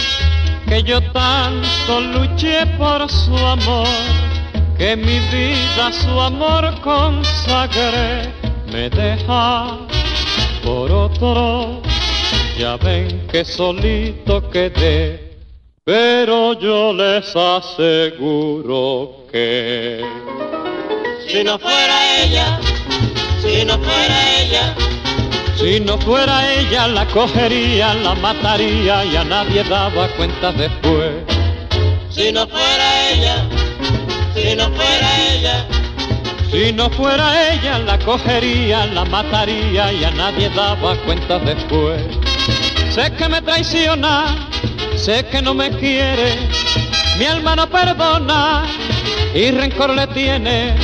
que 0.67 0.81
yo 0.81 1.01
tanto 1.11 2.01
luché 2.01 2.65
por 2.77 3.09
su 3.09 3.37
amor, 3.37 3.87
que 4.77 4.95
mi 4.95 5.19
vida 5.31 5.91
su 5.91 6.19
amor 6.19 6.73
consagré, 6.81 8.33
me 8.71 8.89
deja 8.89 9.77
por 10.63 10.91
otro. 10.91 11.81
Ya 12.57 12.77
ven 12.77 13.27
que 13.27 13.43
solito 13.43 14.49
quedé, 14.49 15.37
pero 15.83 16.53
yo 16.59 16.93
les 16.93 17.35
aseguro 17.35 19.25
que 19.31 20.03
Si 21.27 21.43
no 21.43 21.59
fuera 21.59 22.23
ella, 22.23 22.59
si 23.41 23.65
no 23.65 23.77
fuera 23.77 24.39
ella, 24.39 24.75
si 25.57 25.79
no 25.79 25.97
fuera 25.97 26.53
ella 26.53 26.87
la 26.87 27.05
cogería, 27.07 27.93
la 27.95 28.15
mataría 28.15 29.03
y 29.05 29.15
a 29.15 29.23
nadie 29.23 29.63
daba 29.63 30.07
cuenta 30.15 30.51
después. 30.51 31.11
si 32.09 32.31
no 32.31 32.47
fuera 32.47 33.09
ella, 33.11 33.44
si 34.45 34.55
no 34.55 34.69
fuera 34.69 35.09
ella, 35.33 35.65
Si 36.51 36.71
no 36.71 36.89
fuera 36.91 37.51
ella 37.51 37.79
la 37.79 37.97
cogería, 37.97 38.85
la 38.85 39.03
mataría 39.05 39.91
y 39.91 40.03
a 40.03 40.11
nadie 40.11 40.49
daba 40.49 40.95
cuenta 40.97 41.39
después. 41.39 42.01
Sé 42.91 43.11
que 43.17 43.27
me 43.27 43.41
traiciona, 43.41 44.47
sé 44.95 45.25
que 45.25 45.41
no 45.41 45.55
me 45.55 45.71
quiere, 45.71 46.37
mi 47.17 47.25
alma 47.25 47.55
no 47.55 47.67
perdona 47.67 48.67
y 49.33 49.49
rencor 49.49 49.89
le 49.89 50.05
tiene, 50.07 50.75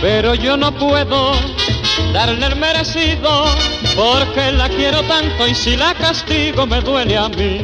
pero 0.00 0.34
yo 0.34 0.56
no 0.56 0.72
puedo 0.72 1.32
darle 2.14 2.46
el 2.46 2.56
merecido 2.56 3.44
porque 3.94 4.52
la 4.52 4.68
quiero 4.70 5.02
tanto 5.02 5.46
y 5.46 5.54
si 5.54 5.76
la 5.76 5.92
castigo 5.94 6.66
me 6.66 6.80
duele 6.80 7.16
a 7.18 7.28
mí. 7.28 7.60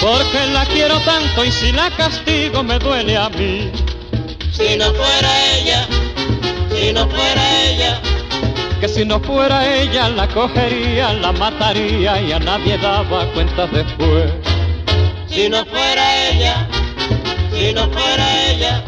Porque 0.00 0.46
la 0.52 0.66
quiero 0.66 0.98
tanto 1.00 1.44
y 1.44 1.50
si 1.50 1.72
la 1.72 1.88
castigo 1.90 2.62
me 2.62 2.78
duele 2.78 3.16
a 3.16 3.28
mí. 3.30 3.70
Si 4.56 4.76
no 4.76 4.86
fuera 4.94 5.30
ella, 5.54 5.86
si 6.70 6.92
no 6.92 7.06
fuera 7.08 7.62
ella, 7.64 8.00
que 8.80 8.88
si 8.88 9.04
no 9.04 9.20
fuera 9.20 9.58
ella 9.82 10.08
la 10.08 10.26
cogería, 10.28 11.12
la 11.12 11.32
mataría 11.32 12.20
y 12.22 12.32
a 12.32 12.38
nadie 12.38 12.78
daba 12.78 13.26
cuenta 13.34 13.66
después. 13.66 14.32
si 15.28 15.48
no 15.50 15.64
fuera 15.66 16.28
ella, 16.30 16.66
si 17.52 17.72
no 17.74 17.82
fuera 17.90 18.50
ella, 18.50 18.82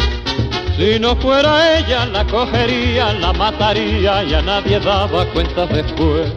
Si 0.78 0.98
no 1.00 1.16
fuera 1.16 1.78
ella 1.78 2.06
la 2.06 2.24
cogería, 2.24 3.12
la 3.12 3.32
mataría 3.32 4.22
y 4.22 4.32
a 4.32 4.40
nadie 4.40 4.78
daba 4.78 5.26
cuenta 5.32 5.66
después. 5.66 6.30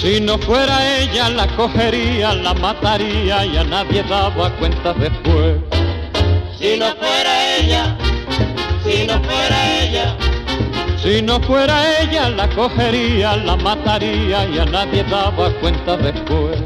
Si 0.00 0.18
no 0.18 0.38
fuera 0.38 0.98
ella 0.98 1.28
la 1.28 1.46
cogería, 1.56 2.32
la 2.32 2.54
mataría 2.54 3.44
y 3.44 3.58
a 3.58 3.64
nadie 3.64 4.02
daba 4.04 4.48
cuenta 4.56 4.94
después. 4.94 5.56
si 6.58 6.78
no 6.78 6.86
fuera 6.96 7.56
ella, 7.58 7.98
si 8.82 9.06
no 9.06 9.20
fuera 9.22 9.82
ella, 9.82 10.16
Si 11.02 11.20
no 11.20 11.38
fuera 11.40 12.00
ella 12.00 12.30
la 12.30 12.48
cogería, 12.48 13.36
la 13.36 13.56
mataría 13.56 14.48
y 14.48 14.58
a 14.58 14.64
nadie 14.64 15.04
daba 15.04 15.50
cuenta 15.60 15.98
después. 15.98 16.56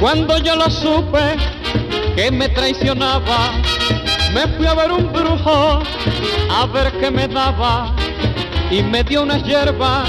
Cuando 0.00 0.36
yo 0.38 0.56
lo 0.56 0.68
supe 0.70 1.36
que 2.16 2.32
me 2.32 2.48
traicionaba, 2.48 3.52
Me 4.34 4.46
fui 4.56 4.66
a 4.66 4.74
ver 4.74 4.90
un 4.92 5.12
brujo 5.12 5.82
a 6.50 6.66
ver 6.66 6.92
qué 7.00 7.10
me 7.10 7.26
daba 7.28 7.94
y 8.70 8.82
me 8.82 9.02
dio 9.02 9.22
unas 9.22 9.42
hierbas, 9.44 10.08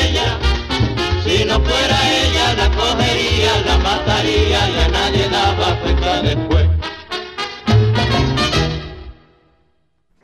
si 1.31 1.45
no 1.45 1.59
fuera 1.61 1.97
ella 2.23 2.53
la 2.55 2.71
cogería, 2.75 3.61
la 3.65 3.77
mataría 3.77 4.69
y 4.69 4.79
a 4.79 4.87
nadie 4.89 5.29
daba 5.29 5.79
cuenta 5.79 6.21
después. 6.21 6.69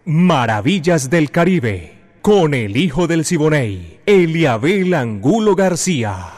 Maravillas 0.05 1.09
del 1.09 1.31
Caribe, 1.31 1.97
con 2.21 2.53
el 2.53 2.77
hijo 2.77 3.07
del 3.07 3.25
Siboney, 3.25 3.99
Eliabel 4.05 4.93
Angulo 4.93 5.55
García. 5.55 6.33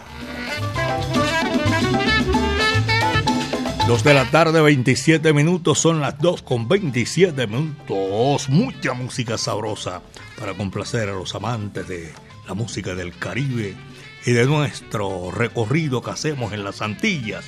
Dos 3.87 4.03
de 4.03 4.13
la 4.13 4.25
tarde, 4.25 4.61
27 4.61 5.33
minutos, 5.33 5.79
son 5.79 5.99
las 5.99 6.19
2 6.19 6.43
con 6.43 6.67
27 6.67 7.47
minutos. 7.47 8.47
Mucha 8.49 8.93
música 8.93 9.35
sabrosa 9.35 10.03
para 10.39 10.53
complacer 10.53 11.09
a 11.09 11.13
los 11.13 11.33
amantes 11.33 11.87
de 11.87 12.11
la 12.47 12.53
música 12.53 12.93
del 12.93 13.17
Caribe 13.17 13.75
y 14.25 14.31
de 14.31 14.45
nuestro 14.45 15.31
recorrido 15.31 16.01
que 16.01 16.11
hacemos 16.11 16.53
en 16.53 16.63
las 16.63 16.81
Antillas, 16.81 17.45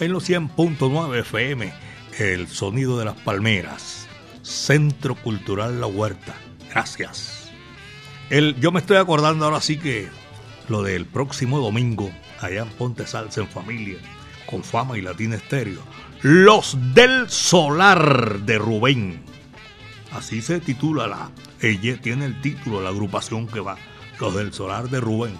en 0.00 0.12
los 0.12 0.28
100.9 0.28 1.20
FM, 1.20 1.72
el 2.18 2.48
sonido 2.48 2.98
de 2.98 3.04
las 3.04 3.16
palmeras, 3.16 4.06
Centro 4.42 5.14
Cultural 5.14 5.80
La 5.80 5.86
Huerta. 5.86 6.34
Gracias. 6.70 7.50
Yo 8.60 8.72
me 8.72 8.80
estoy 8.80 8.96
acordando 8.96 9.44
ahora 9.44 9.60
sí 9.60 9.76
que 9.76 10.08
lo 10.68 10.82
del 10.82 11.06
próximo 11.06 11.60
domingo, 11.60 12.10
allá 12.40 12.62
en 12.62 12.70
Ponte 12.70 13.06
Salsa 13.06 13.40
en 13.42 13.48
Familia 13.48 13.98
con 14.46 14.62
fama 14.62 14.98
y 14.98 15.02
latina 15.02 15.36
estéreo. 15.36 15.80
Los 16.22 16.76
del 16.94 17.28
Solar 17.28 18.40
de 18.40 18.58
Rubén. 18.58 19.22
Así 20.12 20.42
se 20.42 20.60
titula 20.60 21.06
la. 21.06 21.30
Ella 21.60 22.00
tiene 22.00 22.26
el 22.26 22.40
título, 22.40 22.80
la 22.80 22.90
agrupación 22.90 23.46
que 23.46 23.60
va. 23.60 23.76
Los 24.20 24.34
del 24.34 24.52
Solar 24.52 24.88
de 24.88 25.00
Rubén. 25.00 25.36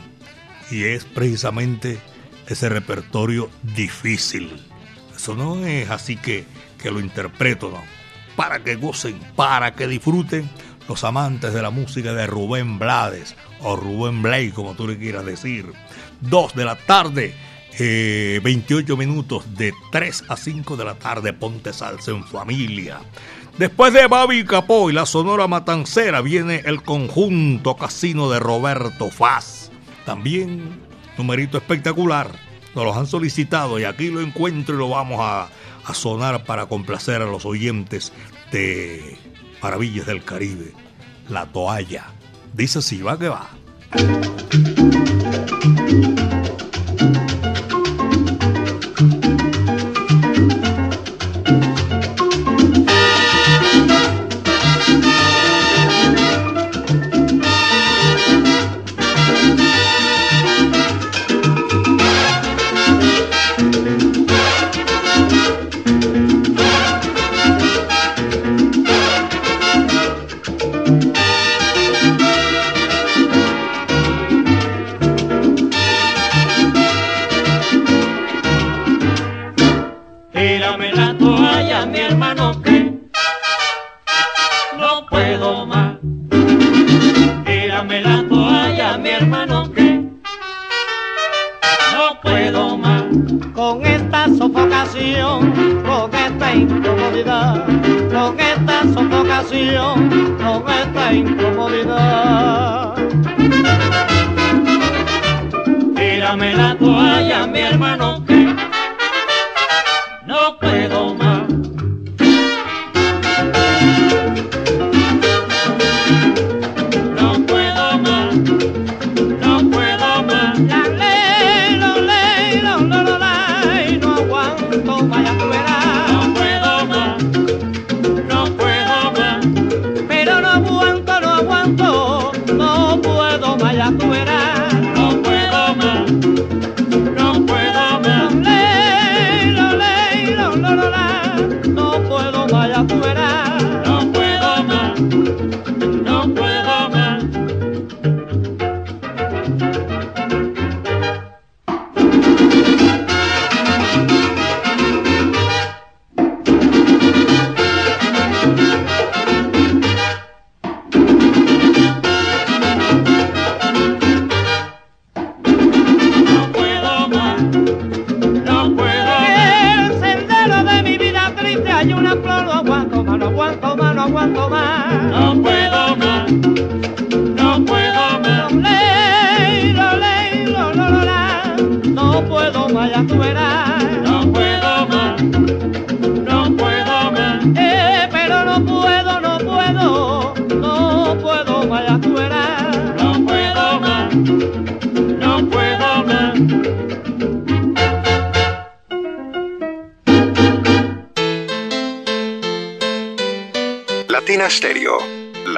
Y 0.71 0.85
es 0.85 1.05
precisamente 1.05 1.99
ese 2.47 2.69
repertorio 2.69 3.51
difícil. 3.63 4.51
Eso 5.15 5.35
no 5.35 5.65
es 5.67 5.91
así 5.91 6.17
que, 6.17 6.45
que 6.83 6.91
lo 6.91 7.01
interpreto, 7.01 7.71
no. 7.71 7.83
Para 8.37 8.65
que 8.65 8.77
gocen, 8.77 9.19
para 9.37 9.75
que 9.75 9.87
disfruten 9.87 10.51
los 10.89 11.05
amantes 11.05 11.55
de 11.55 11.63
la 11.63 11.71
música 11.71 12.13
de 12.13 12.27
Rubén 12.27 12.79
Blades 12.79 13.37
o 13.61 13.77
Rubén 13.77 14.23
Blay, 14.23 14.51
como 14.51 14.75
tú 14.75 14.89
le 14.89 14.99
quieras 14.99 15.25
decir. 15.25 15.73
Dos 16.21 16.55
de 16.55 16.65
la 16.65 16.77
tarde 16.77 17.35
eh, 17.79 18.41
28 18.45 18.97
minutos 18.97 19.57
de 19.57 19.73
3 19.91 20.25
a 20.29 20.37
5 20.37 20.77
de 20.77 20.85
la 20.85 20.95
tarde, 20.95 21.33
Ponte 21.33 21.73
Salsa 21.73 22.13
en 22.13 22.25
Familia. 22.25 23.01
Después 23.59 23.93
de 23.93 24.07
Babi 24.07 24.45
Capó 24.45 24.91
y 24.91 24.93
la 24.93 25.07
Sonora 25.07 25.49
Matancera 25.49 26.21
viene 26.21 26.63
el 26.67 26.83
conjunto 26.83 27.77
casino 27.77 28.31
de 28.31 28.39
Roberto 28.39 29.11
Faz. 29.11 29.54
También 30.05 30.81
numerito 31.17 31.59
espectacular. 31.59 32.31
Nos 32.75 32.85
los 32.85 32.97
han 32.97 33.07
solicitado 33.07 33.79
y 33.79 33.85
aquí 33.85 34.09
lo 34.11 34.21
encuentro 34.21 34.75
y 34.75 34.79
lo 34.79 34.89
vamos 34.89 35.19
a, 35.21 35.49
a 35.85 35.95
sonar 35.95 36.45
para 36.45 36.67
complacer 36.67 37.23
a 37.23 37.27
los 37.27 37.47
oyentes 37.47 38.13
de 38.51 39.17
Maravillas 39.63 40.07
del 40.07 40.25
Caribe. 40.25 40.73
La 41.29 41.47
toalla. 41.47 42.07
Dice 42.53 42.81
así, 42.81 43.03
va 43.03 43.19
que 43.19 43.29
va. 43.29 43.49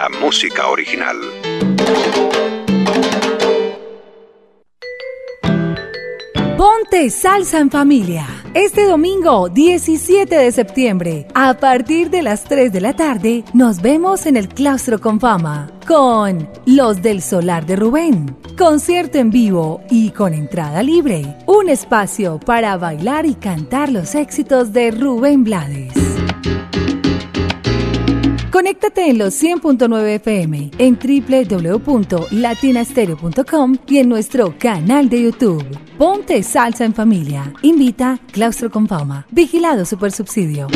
música 0.08 0.68
original. 0.68 1.16
Ponte 6.56 7.10
salsa 7.10 7.58
en 7.58 7.70
familia. 7.70 8.26
Este 8.54 8.86
domingo 8.86 9.48
17 9.48 10.34
de 10.34 10.52
septiembre, 10.52 11.26
a 11.34 11.54
partir 11.58 12.08
de 12.10 12.22
las 12.22 12.44
3 12.44 12.72
de 12.72 12.80
la 12.80 12.96
tarde, 12.96 13.44
nos 13.52 13.82
vemos 13.82 14.26
en 14.26 14.36
el 14.36 14.48
Claustro 14.48 15.00
con 15.00 15.20
Fama 15.20 15.70
con 15.86 16.48
Los 16.66 17.00
del 17.00 17.22
Solar 17.22 17.64
de 17.64 17.76
Rubén. 17.76 18.36
Concierto 18.58 19.18
en 19.18 19.30
vivo 19.30 19.82
y 19.90 20.10
con 20.10 20.34
entrada 20.34 20.82
libre. 20.82 21.36
Un 21.46 21.68
espacio 21.68 22.40
para 22.40 22.76
bailar 22.76 23.26
y 23.26 23.34
cantar 23.34 23.92
los 23.92 24.14
éxitos 24.14 24.72
de 24.72 24.90
Rubén 24.90 25.44
Blades. 25.44 26.05
Conéctate 28.56 29.10
en 29.10 29.18
los 29.18 29.34
100.9 29.42 30.14
FM, 30.14 30.70
en 30.78 30.98
www.latinastereo.com 30.98 33.76
y 33.86 33.98
en 33.98 34.08
nuestro 34.08 34.54
canal 34.58 35.10
de 35.10 35.24
YouTube. 35.24 35.62
Ponte 35.98 36.42
salsa 36.42 36.86
en 36.86 36.94
familia. 36.94 37.52
Invita 37.60 38.18
Claustro 38.32 38.70
con 38.70 38.88
Fama. 38.88 39.26
Vigilado 39.30 39.84
Supersubsidio. 39.84 40.68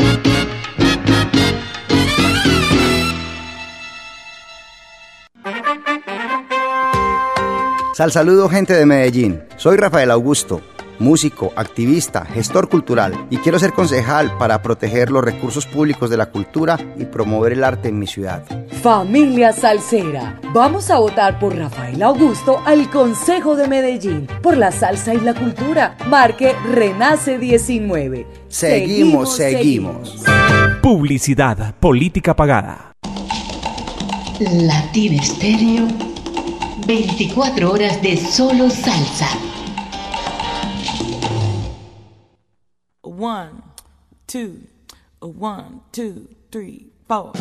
Sal 7.95 8.11
saludo 8.11 8.47
gente 8.47 8.75
de 8.75 8.85
Medellín. 8.85 9.41
Soy 9.57 9.77
Rafael 9.77 10.11
Augusto 10.11 10.61
músico, 10.99 11.51
activista, 11.55 12.25
gestor 12.25 12.69
cultural 12.69 13.27
y 13.29 13.37
quiero 13.37 13.59
ser 13.59 13.73
concejal 13.73 14.37
para 14.37 14.61
proteger 14.61 15.11
los 15.11 15.23
recursos 15.23 15.65
públicos 15.65 16.09
de 16.09 16.17
la 16.17 16.27
cultura 16.27 16.77
y 16.97 17.05
promover 17.05 17.53
el 17.53 17.63
arte 17.63 17.89
en 17.89 17.99
mi 17.99 18.07
ciudad. 18.07 18.43
Familia 18.81 19.53
Salsera, 19.53 20.39
vamos 20.53 20.89
a 20.89 20.99
votar 20.99 21.39
por 21.39 21.55
Rafael 21.55 22.01
Augusto 22.01 22.61
al 22.65 22.89
Consejo 22.89 23.55
de 23.55 23.67
Medellín, 23.67 24.27
por 24.41 24.57
la 24.57 24.71
salsa 24.71 25.13
y 25.13 25.19
la 25.19 25.33
cultura. 25.33 25.97
Marque 26.07 26.55
Renace 26.71 27.37
19. 27.37 28.25
Seguimos, 28.47 29.35
seguimos. 29.35 30.23
Publicidad, 30.81 31.75
política 31.75 32.35
pagada. 32.35 32.95
Latin 34.39 35.19
Estéreo, 35.19 35.87
24 36.87 37.71
horas 37.71 38.01
de 38.01 38.17
solo 38.17 38.69
salsa. 38.71 39.27
One, 43.21 43.61
two, 44.25 44.61
one, 45.19 45.81
two, 45.91 46.27
three, 46.49 46.87
four. 47.07 47.33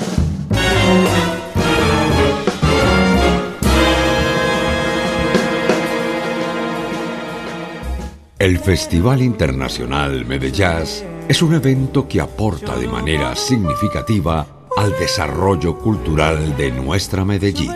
El 8.39 8.59
Festival 8.59 9.23
Internacional 9.23 10.27
Medellín 10.27 10.85
es 11.27 11.41
un 11.41 11.55
evento 11.55 12.07
que 12.07 12.21
aporta 12.21 12.77
de 12.77 12.87
manera 12.87 13.35
significativa 13.35 14.67
al 14.77 14.91
desarrollo 14.99 15.79
cultural 15.79 16.59
de 16.59 16.73
nuestra 16.73 17.25
Medellín. 17.25 17.73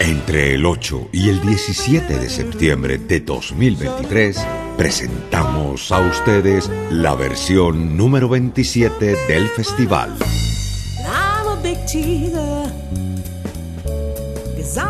Entre 0.00 0.54
el 0.54 0.66
8 0.66 1.10
y 1.12 1.28
el 1.28 1.40
17 1.40 2.18
de 2.18 2.28
septiembre 2.28 2.98
de 2.98 3.20
2023 3.20 4.65
presentamos 4.76 5.90
a 5.90 6.00
ustedes 6.00 6.70
la 6.90 7.14
versión 7.14 7.96
número 7.96 8.28
27 8.28 9.16
del 9.26 9.48
festival. 9.48 10.16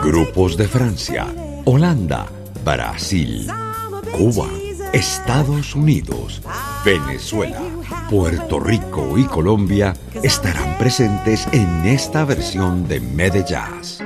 Grupos 0.03 0.57
de 0.57 0.68
Francia, 0.68 1.26
Holanda, 1.64 2.26
Brasil, 2.64 3.47
Cuba, 4.12 4.49
Estados 4.93 5.74
Unidos, 5.74 6.43
Venezuela, 6.84 7.61
Puerto 8.11 8.59
Rico 8.59 9.16
y 9.16 9.24
Colombia 9.24 9.95
estarán 10.22 10.78
presentes 10.78 11.47
en 11.53 11.87
esta 11.87 12.24
versión 12.24 12.89
de 12.89 13.01
Medellín. 13.01 14.06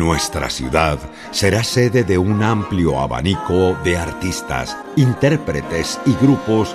Nuestra 0.00 0.48
ciudad 0.48 0.98
será 1.30 1.62
sede 1.62 2.04
de 2.04 2.16
un 2.16 2.42
amplio 2.42 2.98
abanico 2.98 3.76
de 3.84 3.98
artistas, 3.98 4.74
intérpretes 4.96 6.00
y 6.06 6.14
grupos 6.14 6.74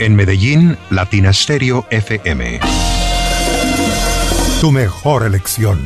En 0.00 0.14
Medellín, 0.14 0.78
Latina 0.90 1.32
Stereo 1.32 1.84
FM. 1.90 2.60
Tu 4.60 4.70
mejor 4.70 5.26
elección. 5.26 5.84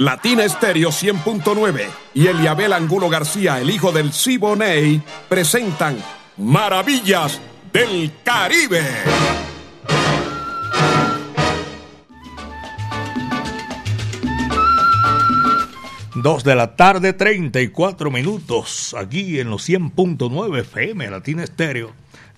Latina 0.00 0.44
Estéreo 0.44 0.90
100.9 0.90 1.86
y 2.14 2.26
Eliabel 2.26 2.72
Angulo 2.72 3.08
García, 3.08 3.60
el 3.60 3.70
hijo 3.70 3.92
del 3.92 4.12
Siboney, 4.12 5.00
presentan 5.28 6.02
Maravillas 6.36 7.40
del 7.72 8.10
Caribe. 8.24 8.82
Dos 16.22 16.44
de 16.44 16.54
la 16.54 16.76
tarde, 16.76 17.14
34 17.14 18.10
minutos, 18.10 18.94
aquí 18.98 19.40
en 19.40 19.48
los 19.48 19.66
100.9 19.66 20.60
FM, 20.60 21.08
Latina 21.08 21.42
Estéreo, 21.42 21.92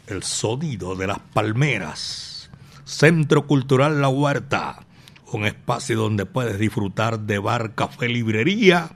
el 0.06 0.22
sonido 0.22 0.94
de 0.94 1.08
las 1.08 1.18
palmeras. 1.18 2.48
Centro 2.84 3.48
Cultural 3.48 4.00
La 4.00 4.08
Huerta, 4.08 4.84
un 5.32 5.46
espacio 5.46 5.96
donde 5.96 6.26
puedes 6.26 6.60
disfrutar 6.60 7.18
de 7.20 7.40
bar, 7.40 7.74
café, 7.74 8.08
librería 8.08 8.90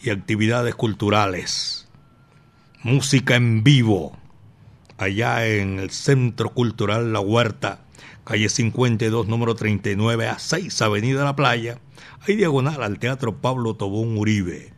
y 0.00 0.10
actividades 0.10 0.76
culturales. 0.76 1.88
Música 2.84 3.34
en 3.34 3.64
vivo, 3.64 4.16
allá 4.98 5.48
en 5.48 5.80
el 5.80 5.90
Centro 5.90 6.50
Cultural 6.50 7.12
La 7.12 7.18
Huerta, 7.18 7.80
calle 8.22 8.48
52, 8.48 9.26
número 9.26 9.56
39 9.56 10.28
a 10.28 10.38
6, 10.38 10.80
Avenida 10.82 11.24
La 11.24 11.34
Playa 11.34 11.80
hay 12.28 12.36
diagonal 12.36 12.82
al 12.82 12.98
Teatro 12.98 13.40
Pablo 13.40 13.74
Tobón 13.74 14.18
Uribe. 14.18 14.70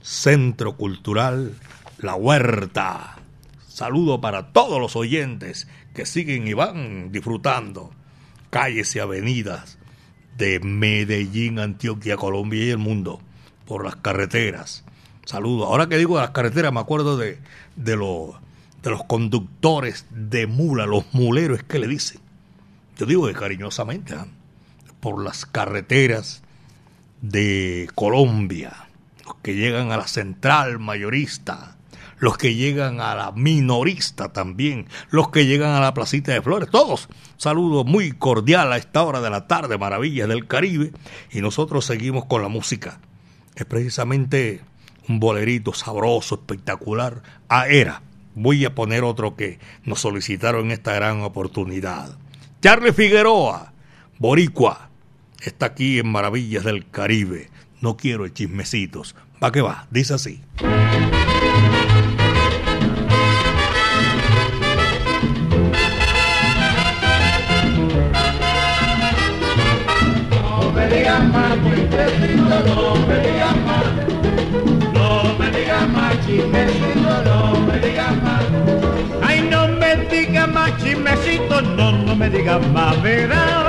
Centro 0.00 0.76
Cultural 0.76 1.54
La 1.98 2.14
Huerta. 2.14 3.16
Saludo 3.68 4.22
para 4.22 4.52
todos 4.52 4.80
los 4.80 4.96
oyentes 4.96 5.68
que 5.92 6.06
siguen 6.06 6.48
y 6.48 6.54
van 6.54 7.12
disfrutando 7.12 7.90
calles 8.48 8.96
y 8.96 9.00
avenidas 9.00 9.78
de 10.38 10.58
Medellín, 10.60 11.58
Antioquia, 11.58 12.16
Colombia 12.16 12.64
y 12.64 12.70
el 12.70 12.78
mundo 12.78 13.20
por 13.66 13.84
las 13.84 13.96
carreteras. 13.96 14.82
Saludo. 15.26 15.66
Ahora 15.66 15.88
que 15.88 15.98
digo 15.98 16.18
las 16.18 16.30
carreteras, 16.30 16.72
me 16.72 16.80
acuerdo 16.80 17.18
de, 17.18 17.38
de, 17.76 17.96
de 17.96 18.90
los 18.90 19.04
conductores 19.06 20.06
de 20.10 20.46
mula, 20.46 20.86
los 20.86 21.04
muleros 21.12 21.62
que 21.62 21.78
le 21.78 21.88
dicen. 21.88 22.22
Yo 22.96 23.04
digo 23.04 23.30
cariñosamente, 23.34 24.14
¿ah? 24.14 24.26
por 25.00 25.22
las 25.22 25.44
carreteras 25.44 26.42
de 27.20 27.88
Colombia, 27.94 28.88
los 29.24 29.36
que 29.36 29.54
llegan 29.54 29.92
a 29.92 29.96
la 29.96 30.06
central 30.06 30.78
mayorista, 30.78 31.76
los 32.18 32.38
que 32.38 32.54
llegan 32.54 33.00
a 33.00 33.14
la 33.14 33.32
minorista 33.32 34.32
también, 34.32 34.86
los 35.10 35.30
que 35.30 35.46
llegan 35.46 35.70
a 35.70 35.80
la 35.80 35.94
placita 35.94 36.32
de 36.32 36.42
flores, 36.42 36.70
todos. 36.70 37.08
Saludo 37.36 37.84
muy 37.84 38.12
cordial 38.12 38.72
a 38.72 38.78
esta 38.78 39.02
hora 39.02 39.20
de 39.20 39.30
la 39.30 39.46
tarde, 39.46 39.78
maravillas 39.78 40.28
del 40.28 40.46
Caribe, 40.46 40.92
y 41.30 41.40
nosotros 41.40 41.84
seguimos 41.84 42.24
con 42.24 42.42
la 42.42 42.48
música. 42.48 43.00
Es 43.54 43.66
precisamente 43.66 44.62
un 45.08 45.20
bolerito 45.20 45.72
sabroso, 45.72 46.36
espectacular. 46.36 47.22
Ah, 47.48 47.68
era. 47.68 48.02
Voy 48.34 48.64
a 48.64 48.74
poner 48.74 49.02
otro 49.02 49.34
que 49.34 49.58
nos 49.84 50.00
solicitaron 50.00 50.70
esta 50.70 50.92
gran 50.94 51.22
oportunidad. 51.22 52.18
Charlie 52.60 52.92
Figueroa, 52.92 53.72
Boricua 54.18 54.85
está 55.46 55.66
aquí 55.66 55.98
en 55.98 56.08
Maravillas 56.08 56.64
del 56.64 56.88
Caribe. 56.90 57.50
No 57.80 57.96
quiero 57.96 58.26
chismecitos. 58.28 59.14
Va 59.42 59.52
que 59.52 59.60
va, 59.60 59.86
dice 59.90 60.14
así. 60.14 60.42
No 70.30 70.72
me 70.72 70.88
digas 70.88 71.24
más, 71.28 71.54
chismecito, 71.64 72.60
no 72.66 73.06
me 73.06 73.18
digas 73.20 73.56
más. 73.66 73.84
No 74.92 75.38
me 75.38 75.50
digas 75.50 75.88
más, 75.90 76.26
chismecito, 76.26 77.24
no 77.24 77.60
me 77.60 77.78
digas 77.78 78.22
más. 78.22 78.44
Ay, 79.22 79.46
no 79.48 79.68
me 79.68 79.96
digas 80.06 80.48
más, 80.48 80.76
chismecito, 80.82 81.62
no, 81.62 81.92
no 81.92 82.16
me 82.16 82.30
digas 82.30 82.66
más, 82.68 83.00
verás. 83.02 83.65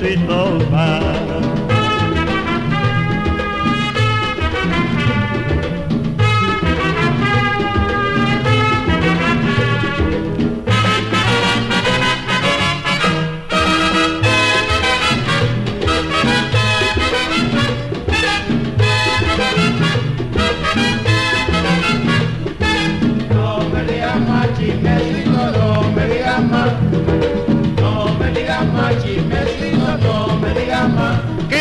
Sweet 0.00 0.16
to 0.16 0.58
man. 0.70 1.19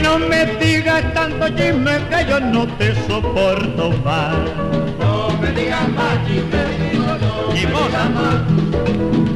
No 0.09 0.17
me 0.27 0.45
digas 0.59 1.13
tanto 1.13 1.49
chisme 1.49 1.99
que 2.09 2.25
yo 2.27 2.39
no 2.39 2.65
te 2.77 2.95
soporto 3.05 3.91
más. 4.03 4.35
No 4.99 5.29
me 5.39 5.51
digas 5.51 5.87
más, 5.89 6.15
chismecito, 6.25 7.17
no 7.23 7.47
me 7.49 7.59
digas 7.59 8.09
más. 8.17 8.37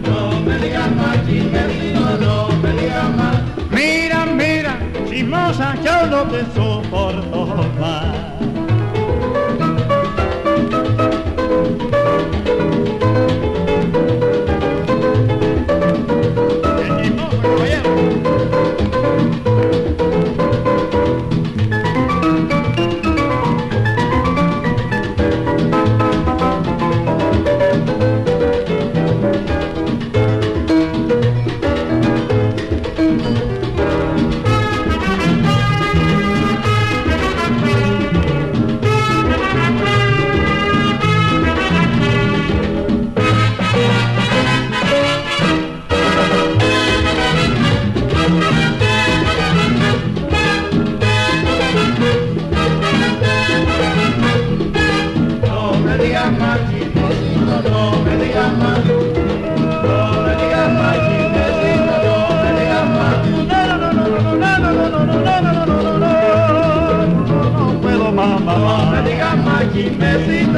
No 0.07 0.39
me 0.45 0.57
digas 0.57 0.91
más, 0.95 1.17
chismecito, 1.27 2.17
no 2.25 2.47
me 2.61 2.71
digas 2.81 3.09
más. 3.15 3.37
Mira, 3.69 4.25
mira, 4.25 4.79
chismosa, 5.07 5.75
yo 5.83 6.07
no 6.07 6.23
te 6.23 6.41
soporto 6.55 7.69
más. 7.79 8.32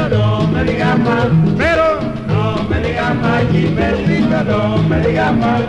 No 0.10 0.48
me 0.48 0.64
digas 0.64 1.00
más. 1.00 1.28
Pero, 1.58 2.00
No 2.28 2.64
me 2.70 2.80
digas 2.82 3.16
más, 3.16 3.42
chismecito, 3.52 4.44
no 4.44 4.78
me 4.90 5.00
digas 5.08 5.34
más. 5.38 5.62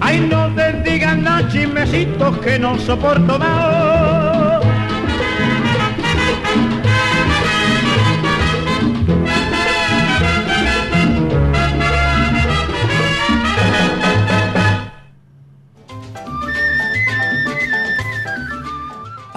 ay, 0.00 0.28
no 0.30 0.48
te 0.54 0.72
digan 0.90 1.22
nada, 1.22 1.48
chismecitos 1.48 2.38
que 2.38 2.58
no 2.58 2.78
soporto 2.78 3.38
más. 3.38 4.31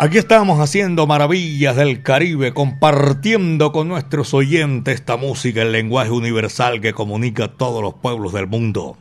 Aquí 0.05 0.19
estamos 0.19 0.59
haciendo 0.59 1.07
maravillas 1.07 1.77
del 1.77 2.03
Caribe, 2.03 2.53
compartiendo 2.53 3.71
con 3.71 3.87
nuestros 3.87 4.35
oyentes 4.35 4.93
esta 4.93 5.17
música, 5.17 5.63
el 5.63 5.71
lenguaje 5.71 6.11
universal 6.11 6.79
que 6.79 6.93
comunica 6.93 7.45
a 7.45 7.53
todos 7.53 7.81
los 7.81 7.95
pueblos 7.95 8.31
del 8.31 8.45
mundo. 8.45 8.97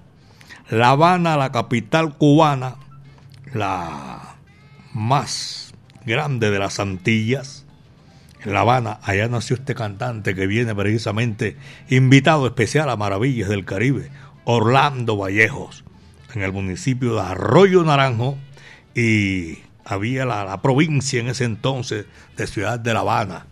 La 0.71 0.93
Habana, 0.93 1.37
la 1.37 1.53
capital 1.53 2.17
cubana, 2.17 2.77
la 3.53 4.37
más 4.95 5.75
grande 6.07 6.51
de 6.51 6.59
las 6.59 6.81
Antillas. 6.81 7.67
En 8.43 8.55
La 8.55 8.61
Habana, 8.61 8.99
allá 9.03 9.29
nació 9.29 9.57
este 9.57 9.75
cantante 9.75 10.35
que 10.35 10.47
viene 10.47 10.75
precisamente 10.75 11.59
invitado 11.91 12.47
especial 12.47 12.89
a 12.89 12.97
Maravillas 12.97 13.51
del 13.51 13.67
Caribe, 13.67 14.11
Orlando 14.47 15.19
Vallejos, 15.19 15.85
en 16.35 16.41
el 16.41 16.53
municipio 16.55 17.17
de 17.17 17.21
Arroyo 17.21 17.85
Naranjo 17.85 18.39
y 18.95 19.64
había 19.85 20.25
la, 20.25 20.45
la 20.45 20.63
provincia 20.63 21.21
en 21.21 21.29
ese 21.29 21.45
entonces 21.45 22.07
de 22.37 22.47
Ciudad 22.47 22.79
de 22.79 22.95
La 22.95 23.01
Habana. 23.01 23.47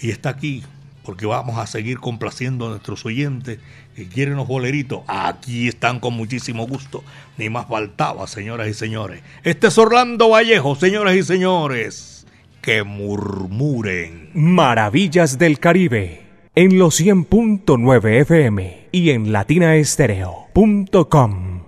Y 0.00 0.10
está 0.10 0.30
aquí 0.30 0.62
porque 1.04 1.26
vamos 1.26 1.58
a 1.58 1.66
seguir 1.66 1.98
complaciendo 1.98 2.66
a 2.66 2.70
nuestros 2.70 3.04
oyentes 3.04 3.58
que 3.96 4.06
quieren 4.06 4.36
los 4.36 4.46
boleritos. 4.46 5.00
Aquí 5.08 5.66
están 5.68 5.98
con 6.00 6.14
muchísimo 6.14 6.66
gusto. 6.66 7.04
Ni 7.36 7.50
más 7.50 7.66
faltaba, 7.66 8.26
señoras 8.26 8.68
y 8.68 8.74
señores. 8.74 9.22
Este 9.42 9.68
es 9.68 9.78
Orlando 9.78 10.28
Vallejo, 10.28 10.76
señoras 10.76 11.16
y 11.16 11.22
señores. 11.22 12.26
Que 12.62 12.82
murmuren. 12.84 14.30
Maravillas 14.34 15.38
del 15.38 15.58
Caribe 15.58 16.26
en 16.54 16.78
los 16.78 17.00
100.9 17.00 18.20
FM 18.20 18.88
y 18.92 19.10
en 19.10 19.32
latinaestereo.com. 19.32 21.62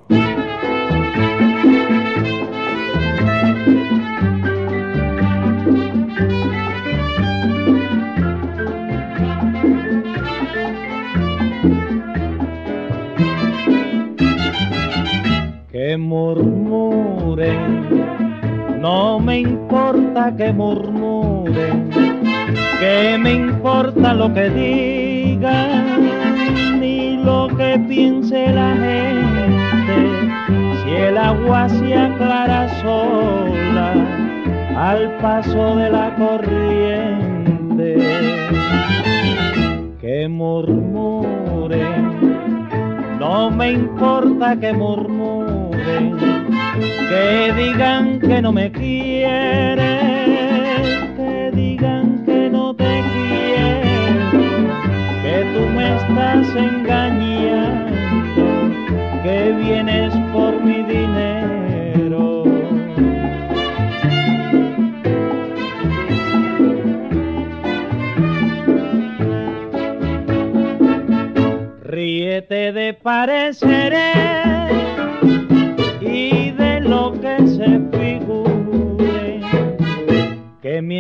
que 15.93 15.99
murmuren, 15.99 17.61
no 18.80 19.20
me 19.20 19.40
importa 19.40 20.34
que 20.34 20.51
murmuren, 20.51 21.90
que 22.80 23.18
me 23.22 23.34
importa 23.34 24.14
lo 24.14 24.32
que 24.32 24.49
digan, 24.49 26.80
ni 26.80 27.18
lo 27.18 27.49
que 27.59 27.78
piense 27.86 28.55
la 28.55 28.74
gente, 28.74 29.99
si 30.82 30.93
el 30.93 31.18
agua 31.18 31.68
se 31.68 31.95
aclara 31.95 32.70
sola 32.80 33.93
al 34.74 35.18
paso 35.18 35.76
de 35.76 35.90
la 35.90 36.16
corriente, 36.16 37.99
que 40.01 40.26
murmuren 40.26 41.22
no 43.22 43.51
me 43.51 43.70
importa 43.70 44.57
que 44.57 44.72
murmuren, 44.72 45.61
que 45.82 47.52
digan 47.56 48.20
que 48.20 48.40
no 48.40 48.52
me 48.52 48.70
quieren, 48.70 49.76
que 51.16 51.50
digan 51.54 52.24
que 52.24 52.48
no 52.50 52.74
te 52.74 53.02
quiero, 53.12 54.40
que 55.22 55.44
tú 55.54 55.68
me 55.74 55.96
estás 55.96 56.46
engañando, 56.56 58.44
que 59.22 59.52
vienes 59.64 60.14
por 60.32 60.62
mi 60.62 60.82
dinero. 60.82 62.44
Ríete 71.82 72.72
de 72.72 72.94
pareceres 72.94 74.71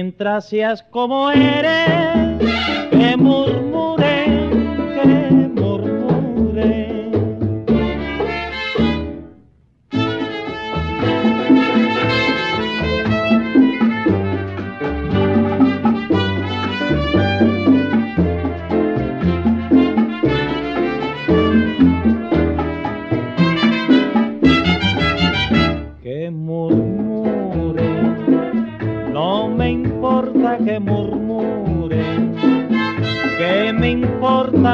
mientras 0.02 0.48
seas 0.48 0.82
como 0.82 1.30
eres, 1.30 2.40
que 2.90 3.16
murmuren, 3.16 4.50
que 4.94 5.48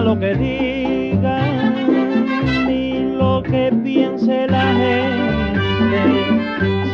lo 0.00 0.18
que 0.18 0.34
diga 0.34 1.40
ni 2.66 3.00
lo 3.16 3.42
que 3.42 3.72
piense 3.82 4.46
la 4.46 4.72
gente. 4.74 6.02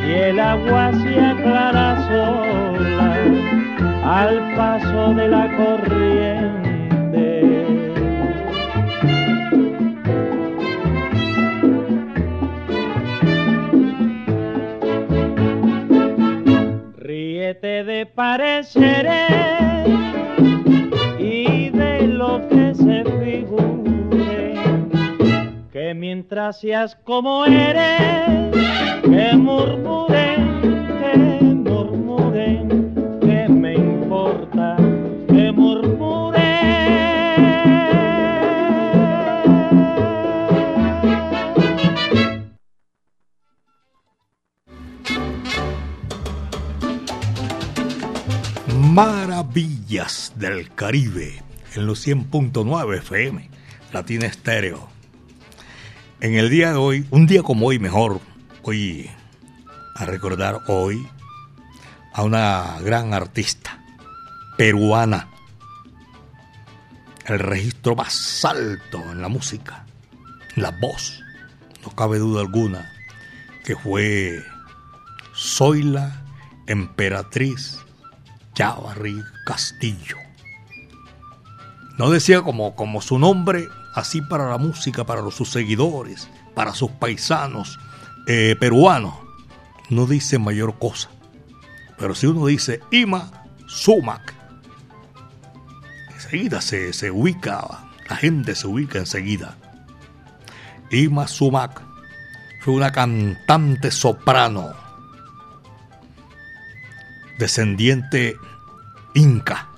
Si 0.00 0.12
el 0.12 0.40
agua 0.40 0.92
se 0.92 1.20
aclara 1.20 2.08
sola 2.08 3.14
al 4.04 4.54
paso 4.56 5.14
de 5.14 5.28
la 5.28 5.46
corriente. 5.56 6.64
Ríete 16.96 17.84
de 17.84 18.06
pareceres 18.06 19.73
seas 26.34 26.96
como 27.04 27.46
eres, 27.46 28.50
que 29.02 29.36
murmuren, 29.36 30.60
que 30.98 31.16
murmuren, 31.44 33.20
que 33.20 33.48
me 33.48 33.74
importa, 33.74 34.76
que 35.28 35.52
murmuren. 35.52 36.42
Maravillas 48.92 50.32
del 50.34 50.74
Caribe 50.74 51.42
en 51.76 51.86
los 51.86 52.04
100.9 52.04 52.98
FM, 52.98 53.50
Latina 53.92 54.26
Estéreo. 54.26 54.93
En 56.20 56.34
el 56.36 56.48
día 56.48 56.70
de 56.70 56.76
hoy, 56.76 57.06
un 57.10 57.26
día 57.26 57.42
como 57.42 57.66
hoy 57.66 57.78
mejor, 57.78 58.20
voy 58.62 59.10
a 59.96 60.06
recordar 60.06 60.60
hoy 60.68 61.06
a 62.12 62.22
una 62.22 62.78
gran 62.80 63.12
artista 63.12 63.82
peruana, 64.56 65.28
el 67.26 67.38
registro 67.40 67.96
más 67.96 68.44
alto 68.44 68.98
en 69.10 69.20
la 69.20 69.28
música, 69.28 69.84
la 70.56 70.70
voz, 70.70 71.22
no 71.82 71.90
cabe 71.90 72.18
duda 72.18 72.40
alguna, 72.40 72.90
que 73.64 73.76
fue 73.76 74.42
Zoila 75.34 76.22
Emperatriz 76.66 77.80
Chávarri 78.54 79.20
Castillo. 79.44 80.16
No 81.98 82.08
decía 82.10 82.42
como, 82.42 82.74
como 82.76 83.02
su 83.02 83.18
nombre, 83.18 83.68
así 83.94 84.20
para 84.20 84.48
la 84.48 84.58
música, 84.58 85.04
para 85.04 85.28
sus 85.30 85.50
seguidores, 85.50 86.28
para 86.54 86.74
sus 86.74 86.90
paisanos 86.90 87.78
eh, 88.26 88.56
peruanos. 88.58 89.14
No 89.90 90.06
dice 90.06 90.38
mayor 90.38 90.78
cosa. 90.78 91.10
Pero 91.98 92.14
si 92.14 92.26
uno 92.26 92.46
dice 92.46 92.80
Ima 92.90 93.30
Sumac, 93.66 94.34
enseguida 96.12 96.60
se, 96.60 96.92
se 96.92 97.10
ubica, 97.10 97.86
la 98.08 98.16
gente 98.16 98.54
se 98.54 98.66
ubica 98.66 98.98
enseguida. 98.98 99.56
Ima 100.90 101.28
Sumac 101.28 101.82
fue 102.60 102.74
una 102.74 102.92
cantante 102.92 103.90
soprano 103.90 104.74
descendiente 107.38 108.36
inca, 109.14 109.68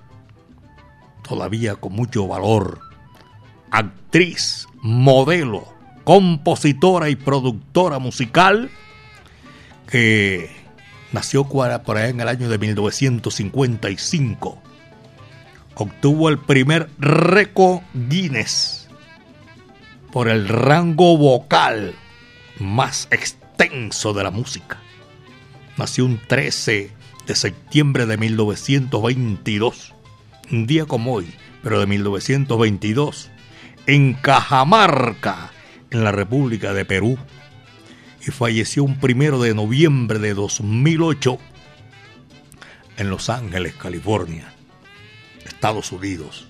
todavía 1.23 1.77
con 1.77 1.93
mucho 1.93 2.27
valor, 2.27 2.81
actriz, 3.77 4.67
modelo, 4.81 5.69
compositora 6.05 7.11
y 7.11 7.17
productora 7.17 7.99
musical, 7.99 8.71
que 9.91 10.51
nació 11.13 11.45
por 11.45 11.69
allá 11.69 12.09
en 12.09 12.21
el 12.21 12.29
año 12.29 12.49
de 12.49 12.59
1955. 12.59 14.63
Obtuvo 15.75 16.31
el 16.31 16.39
primer 16.39 16.89
récord 16.99 17.81
Guinness 17.93 18.89
por 20.11 20.29
el 20.29 20.49
rango 20.49 21.19
vocal 21.19 21.95
más 22.59 23.09
extenso 23.11 24.15
de 24.15 24.23
la 24.23 24.31
música. 24.31 24.79
Nació 25.77 26.07
un 26.07 26.19
13 26.27 26.91
de 27.27 27.35
septiembre 27.35 28.07
de 28.07 28.17
1922, 28.17 29.93
un 30.51 30.67
día 30.67 30.87
como 30.87 31.13
hoy, 31.13 31.35
pero 31.63 31.79
de 31.79 31.87
1922, 31.87 33.31
en 33.87 34.15
Cajamarca, 34.15 35.51
en 35.91 36.05
la 36.05 36.13
República 36.13 36.73
de 36.73 36.85
Perú, 36.85 37.19
y 38.27 38.31
falleció 38.31 38.83
un 38.85 38.99
primero 38.99 39.41
de 39.41 39.55
noviembre 39.55 40.19
de 40.19 40.35
2008 40.35 41.39
en 42.97 43.11
Los 43.11 43.31
Ángeles, 43.31 43.75
California, 43.75 44.53
Estados 45.45 45.93
Unidos. 45.93 46.49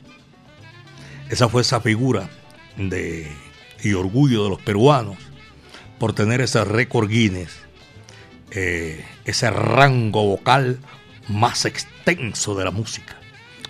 Esa 1.28 1.48
fue 1.48 1.62
esa 1.62 1.80
figura 1.80 2.30
de, 2.76 3.30
y 3.82 3.92
orgullo 3.92 4.44
de 4.44 4.50
los 4.50 4.62
peruanos 4.62 5.16
por 5.98 6.12
tener 6.12 6.40
ese 6.40 6.64
récord 6.64 7.08
Guinness 7.08 7.66
eh, 8.52 9.04
ese 9.24 9.50
rango 9.50 10.24
vocal 10.24 10.78
más 11.28 11.64
extenso 11.64 12.54
de 12.54 12.64
la 12.64 12.70
música. 12.70 13.18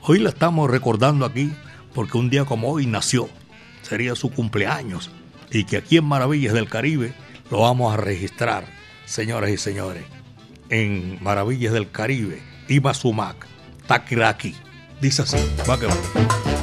Hoy 0.02 0.18
la 0.18 0.28
estamos 0.28 0.70
recordando 0.70 1.24
aquí 1.24 1.50
porque 1.94 2.18
un 2.18 2.28
día 2.28 2.44
como 2.44 2.70
hoy 2.70 2.86
nació, 2.86 3.28
sería 3.87 4.14
su 4.14 4.30
cumpleaños, 4.30 5.11
y 5.51 5.64
que 5.64 5.76
aquí 5.76 5.97
en 5.97 6.05
Maravillas 6.05 6.53
del 6.53 6.68
Caribe 6.68 7.14
lo 7.51 7.61
vamos 7.61 7.95
a 7.95 7.97
registrar, 7.97 8.64
señoras 9.05 9.51
y 9.51 9.57
señores. 9.57 10.05
En 10.68 11.22
Maravillas 11.22 11.72
del 11.72 11.91
Caribe, 11.91 12.43
Iba 12.68 12.93
Sumac, 12.95 13.47
Takiraki. 13.87 14.55
Dice 15.01 15.22
así, 15.22 15.37
va 15.68 15.78
que 15.78 15.87
va. 15.87 16.55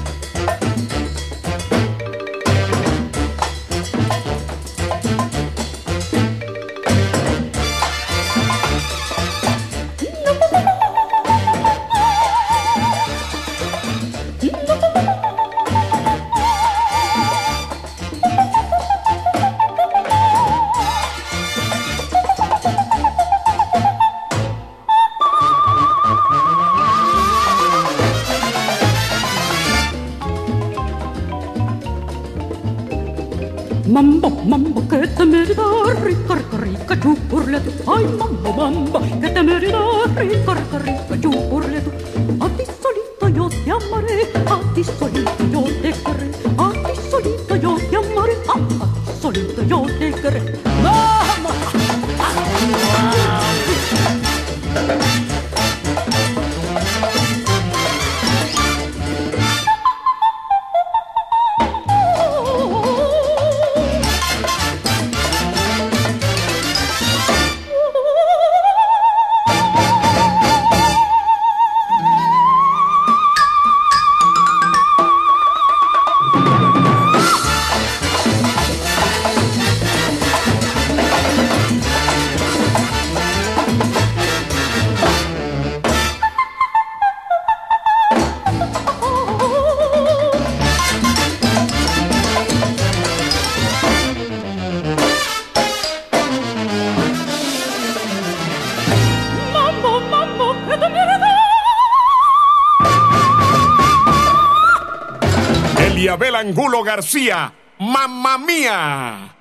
Angulo 106.45 106.83
García, 106.83 107.53
mamma 107.79 108.37
mía. 108.37 109.33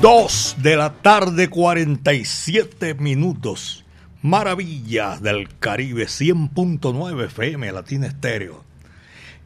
2 0.00 0.56
de 0.58 0.76
la 0.76 0.94
tarde, 0.94 1.48
47 1.48 2.94
minutos. 2.94 3.84
Maravillas 4.20 5.22
del 5.22 5.48
Caribe, 5.60 6.06
100.9 6.06 7.26
FM, 7.26 7.70
Latina 7.70 8.08
Estéreo. 8.08 8.64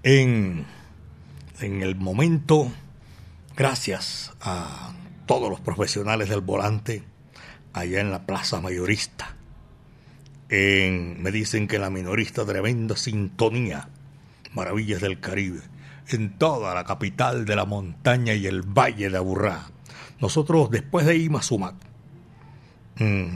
En, 0.03 0.65
en 1.61 1.83
el 1.83 1.95
momento, 1.95 2.73
gracias 3.55 4.33
a 4.41 4.95
todos 5.27 5.51
los 5.51 5.61
profesionales 5.61 6.31
del 6.31 6.41
volante, 6.41 7.05
allá 7.75 8.01
en 8.01 8.11
la 8.11 8.25
Plaza 8.25 8.63
Mayorista. 8.63 9.37
Me 10.53 11.31
dicen 11.31 11.67
que 11.67 11.79
la 11.79 11.89
minorista, 11.89 12.45
tremenda 12.45 12.95
sintonía. 12.95 13.89
Maravillas 14.53 15.01
del 15.01 15.19
Caribe. 15.19 15.63
En 16.09 16.37
toda 16.37 16.75
la 16.75 16.85
capital 16.85 17.47
de 17.47 17.57
la 17.57 17.65
montaña 17.65 18.35
y 18.35 18.47
el 18.47 18.61
valle 18.61 19.09
de 19.09 19.17
Aburrá. 19.17 19.71
Nosotros, 20.21 20.71
después 20.71 21.07
de 21.07 21.17
Imasumac, 21.17 21.75
mmm, 22.99 23.29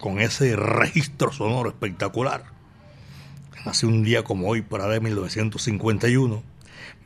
con 0.00 0.18
ese 0.18 0.56
registro 0.56 1.30
sonoro 1.30 1.70
espectacular, 1.70 2.42
hace 3.64 3.86
un 3.86 4.02
día 4.02 4.24
como 4.24 4.48
hoy, 4.48 4.62
para 4.62 4.88
de 4.88 4.98
1951, 4.98 6.42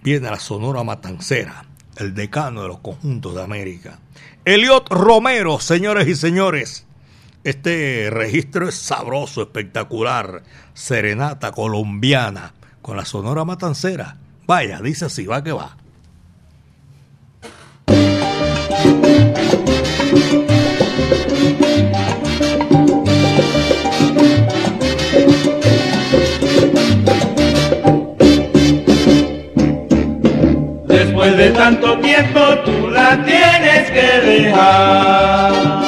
viene 0.03 0.31
la 0.31 0.41
Sonora 0.41 0.83
Matancera, 0.83 1.67
el 1.99 2.15
decano 2.15 2.63
de 2.63 2.69
los 2.69 2.79
conjuntos 2.79 3.35
de 3.35 3.43
América. 3.43 4.01
Eliot 4.47 4.89
Romero, 4.89 5.61
señores 5.61 6.09
y 6.09 6.15
señores. 6.15 6.88
Este 7.49 8.11
registro 8.11 8.69
es 8.69 8.75
sabroso, 8.75 9.41
espectacular. 9.41 10.43
Serenata 10.75 11.51
colombiana 11.51 12.53
con 12.83 12.99
la 12.99 13.07
Sonora 13.07 13.47
Matancera. 13.47 14.19
Vaya, 14.47 14.83
dice 14.83 15.07
así, 15.07 15.25
va 15.25 15.43
que 15.43 15.53
va. 15.53 15.79
Después 30.87 31.37
de 31.39 31.51
tanto 31.53 31.99
tiempo 32.01 32.41
tú 32.67 32.91
la 32.91 33.25
tienes 33.25 33.91
que 33.91 34.27
dejar. 34.27 35.88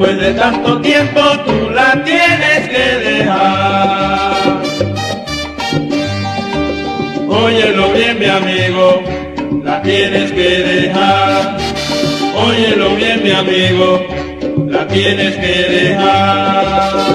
Después 0.00 0.18
de 0.18 0.32
tanto 0.32 0.80
tiempo 0.80 1.20
tú 1.44 1.70
la 1.74 2.02
tienes 2.02 2.68
que 2.70 3.10
dejar. 3.10 4.62
Óyelo 7.28 7.92
bien 7.92 8.18
mi 8.18 8.24
amigo, 8.24 9.02
la 9.62 9.82
tienes 9.82 10.32
que 10.32 10.48
dejar. 10.62 11.58
Óyelo 12.34 12.96
bien 12.96 13.22
mi 13.22 13.30
amigo, 13.30 14.06
la 14.70 14.88
tienes 14.88 15.36
que 15.36 15.68
dejar. 15.68 17.09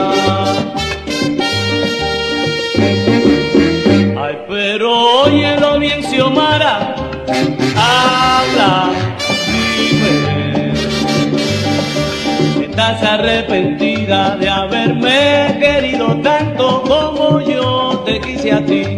De 13.48 14.50
haberme 14.50 15.58
querido 15.60 16.08
tanto 16.24 16.82
como 16.84 17.40
yo 17.42 18.02
te 18.06 18.20
quise 18.20 18.52
a 18.52 18.66
ti. 18.66 18.98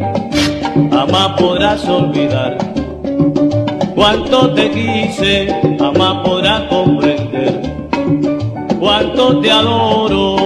Jamás 0.90 1.40
podrás 1.40 1.88
olvidar 1.88 2.58
cuánto 3.94 4.54
te 4.54 4.72
quise, 4.72 5.48
jamás 5.78 6.26
podrás 6.26 6.62
comprender 6.64 7.62
cuánto 8.80 9.42
te 9.42 9.52
adoro. 9.52 10.37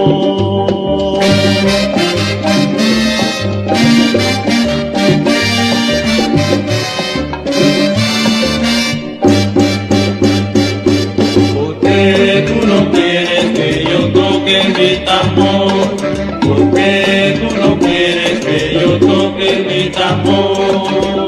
Toque 19.92 20.66
mi 20.84 21.21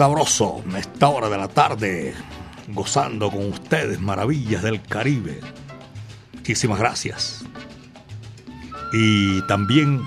Sabroso, 0.00 0.64
a 0.72 0.78
esta 0.78 1.10
hora 1.10 1.28
de 1.28 1.36
la 1.36 1.48
tarde, 1.48 2.14
gozando 2.68 3.30
con 3.30 3.50
ustedes 3.50 4.00
maravillas 4.00 4.62
del 4.62 4.80
Caribe. 4.80 5.42
Muchísimas 6.32 6.78
gracias. 6.78 7.44
Y 8.94 9.42
también 9.42 10.00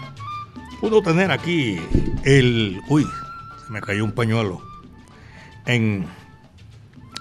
puedo 0.82 1.04
tener 1.04 1.30
aquí 1.30 1.80
el... 2.24 2.82
Uy, 2.90 3.06
se 3.64 3.72
me 3.72 3.82
cayó 3.82 4.04
un 4.04 4.14
pañuelo. 4.14 4.64
En, 5.68 6.08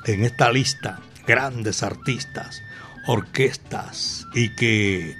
en 0.06 0.24
esta 0.24 0.50
lista, 0.50 0.98
grandes 1.26 1.82
artistas, 1.82 2.62
orquestas, 3.06 4.26
y 4.32 4.48
que 4.56 5.14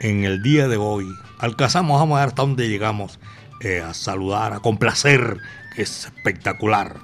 en 0.00 0.24
el 0.24 0.42
día 0.42 0.66
de 0.66 0.78
hoy 0.78 1.06
alcanzamos, 1.38 2.02
a 2.02 2.12
ver 2.12 2.26
hasta 2.26 2.42
dónde 2.42 2.68
llegamos, 2.68 3.20
eh, 3.60 3.82
a 3.82 3.94
saludar, 3.94 4.52
a 4.52 4.58
complacer, 4.58 5.38
que 5.76 5.82
es 5.82 6.10
espectacular. 6.28 6.96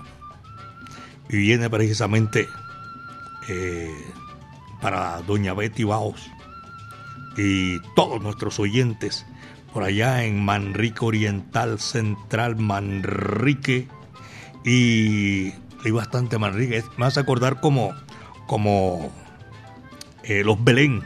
y 1.31 1.39
viene 1.39 1.71
precisamente 1.71 2.47
eh, 3.49 3.91
para 4.83 5.23
Doña 5.23 5.55
Betty 5.55 5.85
Baos 5.85 6.31
y 7.39 7.81
todos 7.97 8.23
nuestros 8.23 8.61
oyentes 8.61 9.25
por 9.73 9.83
allá 9.83 10.25
en 10.25 10.45
Manrique 10.45 11.03
Oriental 11.03 11.81
Central, 11.81 12.57
Manrique 12.57 13.89
y 14.65 15.53
hay 15.85 15.91
bastante 15.91 16.39
Manrique. 16.39 16.85
Me 16.99 17.07
hace 17.07 17.21
acordar 17.21 17.61
como, 17.61 17.95
como 18.47 19.11
eh, 20.25 20.45
los 20.45 20.63
Belén, 20.63 21.03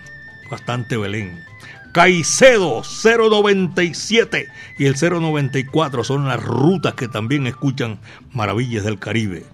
bastante 0.50 0.96
Belén. 0.96 1.47
Caicedo 1.92 2.82
097 2.82 4.48
y 4.78 4.86
el 4.86 4.94
094 4.94 6.04
son 6.04 6.28
las 6.28 6.42
rutas 6.42 6.94
que 6.94 7.08
también 7.08 7.46
escuchan 7.46 7.98
Maravillas 8.32 8.84
del 8.84 8.98
Caribe 8.98 9.44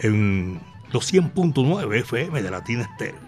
en 0.00 0.60
los 0.92 1.12
100.9 1.12 2.00
FM 2.00 2.42
de 2.42 2.50
Latina 2.50 2.82
Estéreo, 2.82 3.20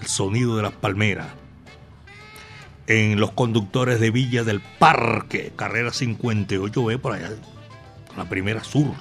el 0.00 0.06
sonido 0.06 0.56
de 0.56 0.62
las 0.62 0.72
palmeras. 0.72 1.28
En 2.88 3.20
los 3.20 3.30
conductores 3.30 4.00
de 4.00 4.10
Villa 4.10 4.42
del 4.42 4.60
Parque, 4.60 5.52
carrera 5.54 5.90
58B 5.90 6.98
por 6.98 7.12
allá, 7.12 7.30
la 8.16 8.28
primera 8.28 8.64
sur. 8.64 8.92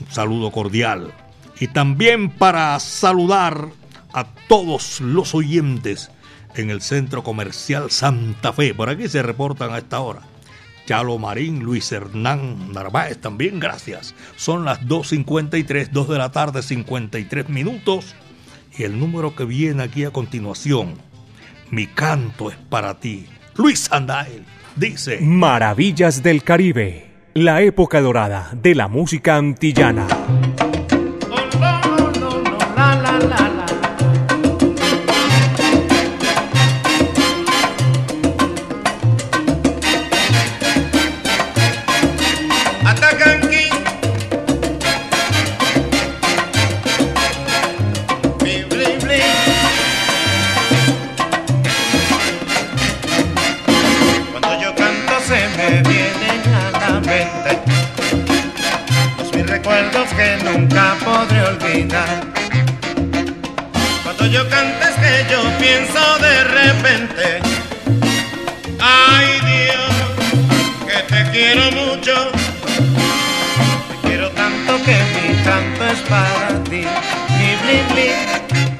Un 0.00 0.10
saludo 0.10 0.50
cordial. 0.50 1.12
Y 1.60 1.68
también 1.68 2.30
para 2.30 2.80
saludar 2.80 3.68
a 4.14 4.24
todos 4.48 5.00
los 5.00 5.34
oyentes 5.34 6.10
en 6.56 6.70
el 6.70 6.80
Centro 6.80 7.22
Comercial 7.22 7.90
Santa 7.90 8.52
Fe. 8.52 8.74
Por 8.74 8.88
aquí 8.88 9.08
se 9.08 9.22
reportan 9.22 9.72
a 9.72 9.78
esta 9.78 10.00
hora. 10.00 10.20
Chalo 10.86 11.18
Marín, 11.18 11.62
Luis 11.62 11.90
Hernán 11.92 12.72
Narváez 12.72 13.18
también, 13.18 13.60
gracias. 13.60 14.14
Son 14.36 14.64
las 14.64 14.80
2.53, 14.82 15.90
2 15.90 16.08
de 16.08 16.18
la 16.18 16.32
tarde, 16.32 16.62
53 16.62 17.48
minutos. 17.48 18.14
Y 18.76 18.84
el 18.84 18.98
número 18.98 19.36
que 19.36 19.44
viene 19.44 19.82
aquí 19.82 20.04
a 20.04 20.10
continuación, 20.10 20.94
Mi 21.70 21.86
canto 21.86 22.50
es 22.50 22.56
para 22.56 23.00
ti. 23.00 23.26
Luis 23.56 23.80
Sandael 23.80 24.44
dice... 24.76 25.20
Maravillas 25.22 26.22
del 26.22 26.42
Caribe, 26.42 27.30
la 27.32 27.62
época 27.62 28.02
dorada 28.02 28.50
de 28.52 28.74
la 28.74 28.88
música 28.88 29.36
antillana. 29.36 30.06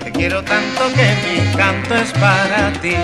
Te 0.04 0.12
quiero 0.12 0.42
tanto 0.42 0.82
que 0.94 1.16
mi 1.24 1.56
canto 1.56 1.94
es 1.94 2.12
para 2.12 2.72
ti. 2.80 2.94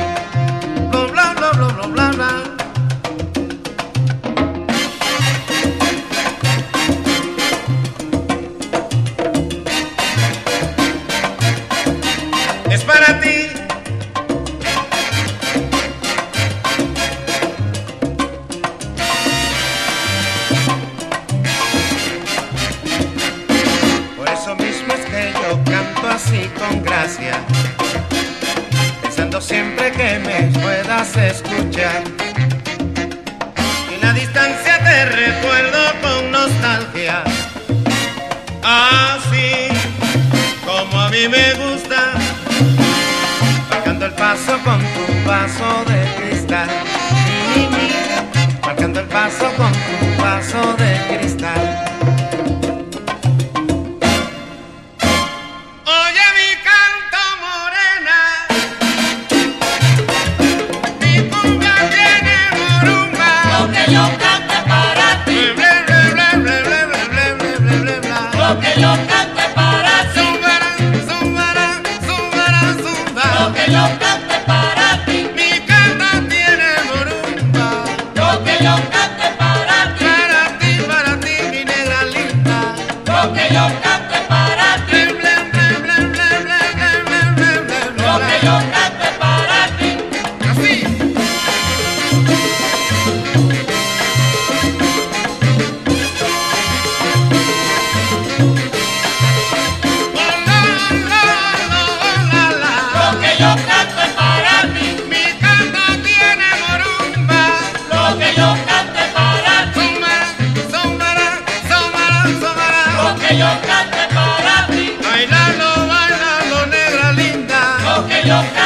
Yo 118.29 118.58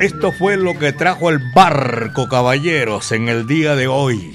esto 0.00 0.32
fue 0.32 0.56
lo 0.56 0.78
que 0.78 0.94
trajo 0.94 1.28
el 1.28 1.38
barco, 1.54 2.26
caballeros, 2.26 3.12
en 3.12 3.28
el 3.28 3.46
día 3.46 3.76
de 3.76 3.86
hoy. 3.86 4.34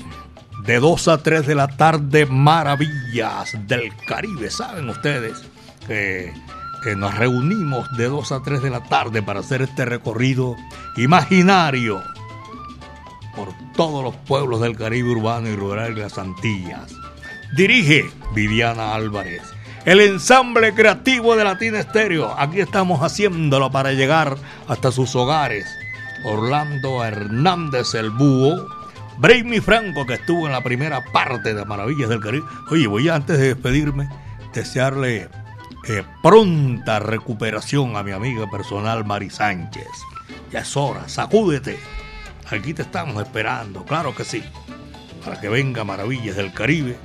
De 0.64 0.80
2 0.80 1.08
a 1.08 1.24
3 1.24 1.48
de 1.48 1.56
la 1.56 1.68
tarde, 1.68 2.28
maravillas 2.28 3.58
del 3.68 3.92
Caribe. 4.08 4.52
Saben 4.52 4.88
ustedes 4.90 5.44
que, 5.88 6.32
nos 6.96 7.16
reunimos 7.16 7.88
de 7.98 8.06
2 8.06 8.32
a 8.32 8.44
3 8.44 8.62
de 8.62 8.70
la 8.70 8.84
tarde 8.84 9.24
para 9.24 9.40
hacer 9.40 9.64
este 9.64 9.86
recorrido 9.86 10.56
imaginario 10.98 12.04
por 13.36 13.50
todos 13.76 14.04
los 14.04 14.16
pueblos 14.18 14.62
del 14.62 14.78
Caribe 14.78 15.10
urbano 15.10 15.50
y 15.50 15.56
rural 15.56 15.96
de 15.96 16.02
las 16.02 16.20
Antillas. 16.20 16.94
Dirige 17.58 18.06
Viviana 18.36 18.94
Álvarez. 18.94 19.55
El 19.86 20.02
ensamble 20.02 20.74
creativo 20.74 21.36
de 21.36 21.44
Latina 21.44 21.80
Estéreo. 21.80 22.34
Aquí 22.38 22.60
estamos 22.60 23.02
haciéndolo 23.02 23.72
para 23.72 23.94
llegar 23.94 24.36
hasta 24.68 24.92
sus 24.92 25.16
hogares. 25.16 25.66
Orlando 26.24 27.04
Hernández 27.04 27.94
el 27.94 28.10
Búho, 28.10 28.68
Brainy 29.20 29.60
Franco 29.60 30.08
que 30.08 30.16
estuvo 30.16 30.48
en 30.48 30.54
la 30.54 30.64
primera 30.64 31.04
parte 31.14 31.54
de 31.54 31.64
Maravillas 31.66 32.10
del 32.10 32.20
Caribe. 32.20 32.46
Oye, 32.72 32.88
voy 32.88 33.10
antes 33.10 33.38
de 33.38 33.54
despedirme 33.54 34.10
desearle 34.54 35.30
eh, 35.88 36.04
pronta 36.24 37.00
recuperación 37.00 37.96
a 37.96 38.02
mi 38.02 38.12
amiga 38.12 38.50
personal 38.50 39.06
Mari 39.06 39.30
Sánchez. 39.30 39.88
Ya 40.52 40.62
es 40.62 40.76
hora, 40.76 41.08
sacúdete. 41.08 41.78
Aquí 42.50 42.74
te 42.74 42.82
estamos 42.82 43.22
esperando, 43.22 43.84
claro 43.86 44.16
que 44.16 44.24
sí, 44.24 44.44
para 45.24 45.40
que 45.40 45.50
venga 45.50 45.84
Maravillas 45.84 46.38
del 46.38 46.54
Caribe 46.54 46.98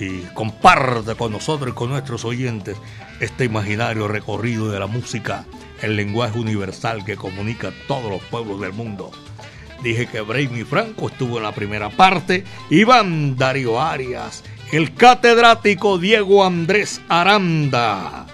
y 0.00 0.22
comparte 0.34 1.14
con 1.14 1.32
nosotros 1.32 1.70
y 1.70 1.74
con 1.74 1.90
nuestros 1.90 2.24
oyentes 2.24 2.76
este 3.20 3.44
imaginario 3.44 4.08
recorrido 4.08 4.70
de 4.70 4.78
la 4.78 4.86
música, 4.86 5.44
el 5.82 5.96
lenguaje 5.96 6.38
universal 6.38 7.04
que 7.04 7.16
comunica 7.16 7.68
a 7.68 7.86
todos 7.86 8.10
los 8.10 8.22
pueblos 8.22 8.60
del 8.60 8.72
mundo. 8.72 9.10
Dije 9.82 10.06
que 10.06 10.20
Brainy 10.20 10.64
Franco 10.64 11.08
estuvo 11.08 11.38
en 11.38 11.44
la 11.44 11.52
primera 11.52 11.90
parte, 11.90 12.44
Iván 12.70 13.36
Darío 13.36 13.80
Arias, 13.80 14.42
el 14.72 14.94
catedrático 14.94 15.98
Diego 15.98 16.44
Andrés 16.44 17.00
Aranda, 17.08 18.26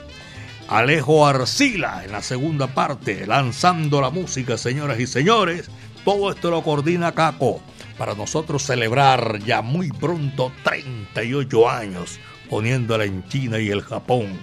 Alejo 0.69 1.27
Arcila 1.27 2.03
en 2.05 2.13
la 2.13 2.23
segunda 2.23 2.67
parte, 2.67 3.27
lanzando 3.27 4.01
la 4.01 4.11
música, 4.11 4.59
señoras 4.59 4.99
y 4.99 5.07
señores. 5.07 5.71
Todo 6.05 6.31
esto 6.31 6.51
lo 6.51 6.63
coordina 6.63 7.13
Caco 7.13 7.61
para 7.99 8.15
nosotros 8.15 8.63
celebrar 8.63 9.39
ya 9.45 9.63
muy 9.63 9.91
pronto 9.91 10.53
38 10.63 11.69
años 11.69 12.19
poniéndola 12.49 13.05
en 13.05 13.27
China 13.29 13.59
y 13.59 13.71
el 13.71 13.83
Japón. 13.83 14.39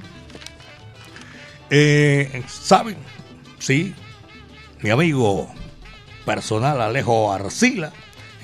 Eh, 1.69 2.43
¿Saben? 2.47 2.97
Sí, 3.59 3.93
mi 4.81 4.89
amigo 4.89 5.49
personal 6.25 6.81
Alejo 6.81 7.31
Arcila 7.31 7.91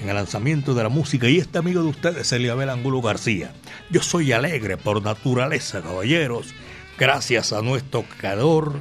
en 0.02 0.10
el 0.10 0.16
lanzamiento 0.16 0.74
de 0.74 0.84
la 0.84 0.90
música 0.90 1.28
y 1.28 1.38
este 1.38 1.58
amigo 1.58 1.84
de 1.84 1.90
ustedes, 1.90 2.32
Eliabel 2.32 2.70
Angulo 2.70 3.02
García. 3.02 3.52
Yo 3.90 4.02
soy 4.02 4.32
alegre 4.32 4.78
por 4.78 5.02
naturaleza, 5.04 5.82
caballeros, 5.82 6.54
gracias 6.98 7.52
a 7.52 7.62
nuestro 7.62 8.04
creador, 8.04 8.80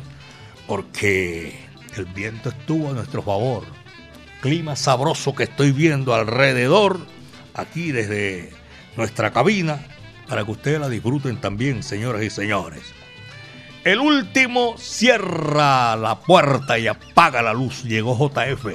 porque 0.66 1.58
el 1.96 2.04
viento 2.06 2.50
estuvo 2.50 2.90
a 2.90 2.92
nuestro 2.92 3.22
favor. 3.22 3.64
Clima 4.40 4.76
sabroso 4.76 5.34
que 5.34 5.44
estoy 5.44 5.72
viendo 5.72 6.14
alrededor, 6.14 7.00
aquí 7.54 7.92
desde 7.92 8.50
nuestra 8.96 9.32
cabina, 9.32 9.80
para 10.28 10.44
que 10.44 10.50
ustedes 10.50 10.80
la 10.80 10.88
disfruten 10.88 11.40
también, 11.40 11.82
señoras 11.82 12.22
y 12.22 12.30
señores. 12.30 12.82
El 13.84 14.00
último 14.00 14.76
cierra 14.76 15.96
la 15.96 16.20
puerta 16.20 16.78
y 16.78 16.88
apaga 16.88 17.40
la 17.42 17.54
luz. 17.54 17.84
Llegó 17.84 18.14
JF. 18.16 18.66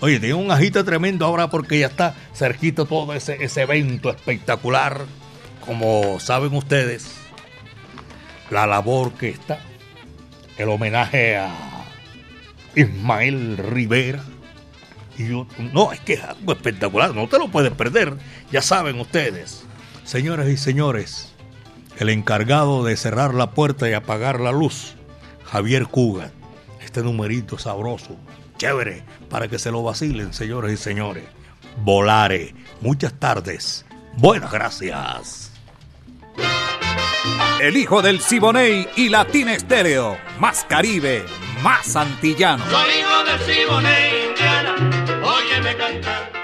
Oye, 0.00 0.20
tiene 0.20 0.34
un 0.34 0.50
agite 0.50 0.84
tremendo 0.84 1.26
ahora 1.26 1.48
porque 1.48 1.78
ya 1.80 1.86
está 1.86 2.14
cerquita 2.34 2.84
todo 2.84 3.14
ese, 3.14 3.42
ese 3.42 3.62
evento 3.62 4.10
espectacular. 4.10 5.06
Como 5.64 6.20
saben 6.20 6.54
ustedes, 6.54 7.16
la 8.50 8.66
labor 8.66 9.12
que 9.14 9.30
está, 9.30 9.58
el 10.58 10.68
homenaje 10.68 11.36
a 11.36 11.50
Ismael 12.76 13.56
Rivera. 13.56 14.22
Y 15.16 15.28
yo, 15.28 15.46
no, 15.72 15.92
es 15.92 16.00
que 16.00 16.14
es 16.14 16.24
algo 16.24 16.52
espectacular, 16.52 17.14
no 17.14 17.28
te 17.28 17.38
lo 17.38 17.48
puedes 17.48 17.72
perder. 17.72 18.14
Ya 18.50 18.62
saben 18.62 18.98
ustedes, 19.00 19.64
señoras 20.04 20.48
y 20.48 20.56
señores, 20.56 21.32
el 21.98 22.08
encargado 22.08 22.84
de 22.84 22.96
cerrar 22.96 23.34
la 23.34 23.52
puerta 23.52 23.88
y 23.88 23.92
apagar 23.92 24.40
la 24.40 24.52
luz, 24.52 24.94
Javier 25.44 25.86
Cuga. 25.86 26.30
Este 26.80 27.02
numerito 27.02 27.58
sabroso, 27.58 28.16
chévere, 28.56 29.02
para 29.28 29.48
que 29.48 29.58
se 29.58 29.70
lo 29.70 29.82
vacilen, 29.82 30.32
señores 30.32 30.72
y 30.72 30.76
señores. 30.76 31.24
Volare. 31.78 32.54
Muchas 32.80 33.14
tardes. 33.14 33.84
Buenas 34.16 34.52
gracias. 34.52 35.50
El 37.60 37.76
hijo 37.76 38.02
del 38.02 38.20
Siboney 38.20 38.88
y 38.96 39.08
Latina 39.08 39.54
Estéreo. 39.54 40.18
Más 40.38 40.64
Caribe, 40.64 41.24
más 41.62 41.96
antillano. 41.96 42.64
Soy 42.70 42.90
hijo 43.00 43.24
del 43.24 43.40
Siboney. 43.40 44.23
Óyeme 45.64 45.78
cantar. 45.78 46.43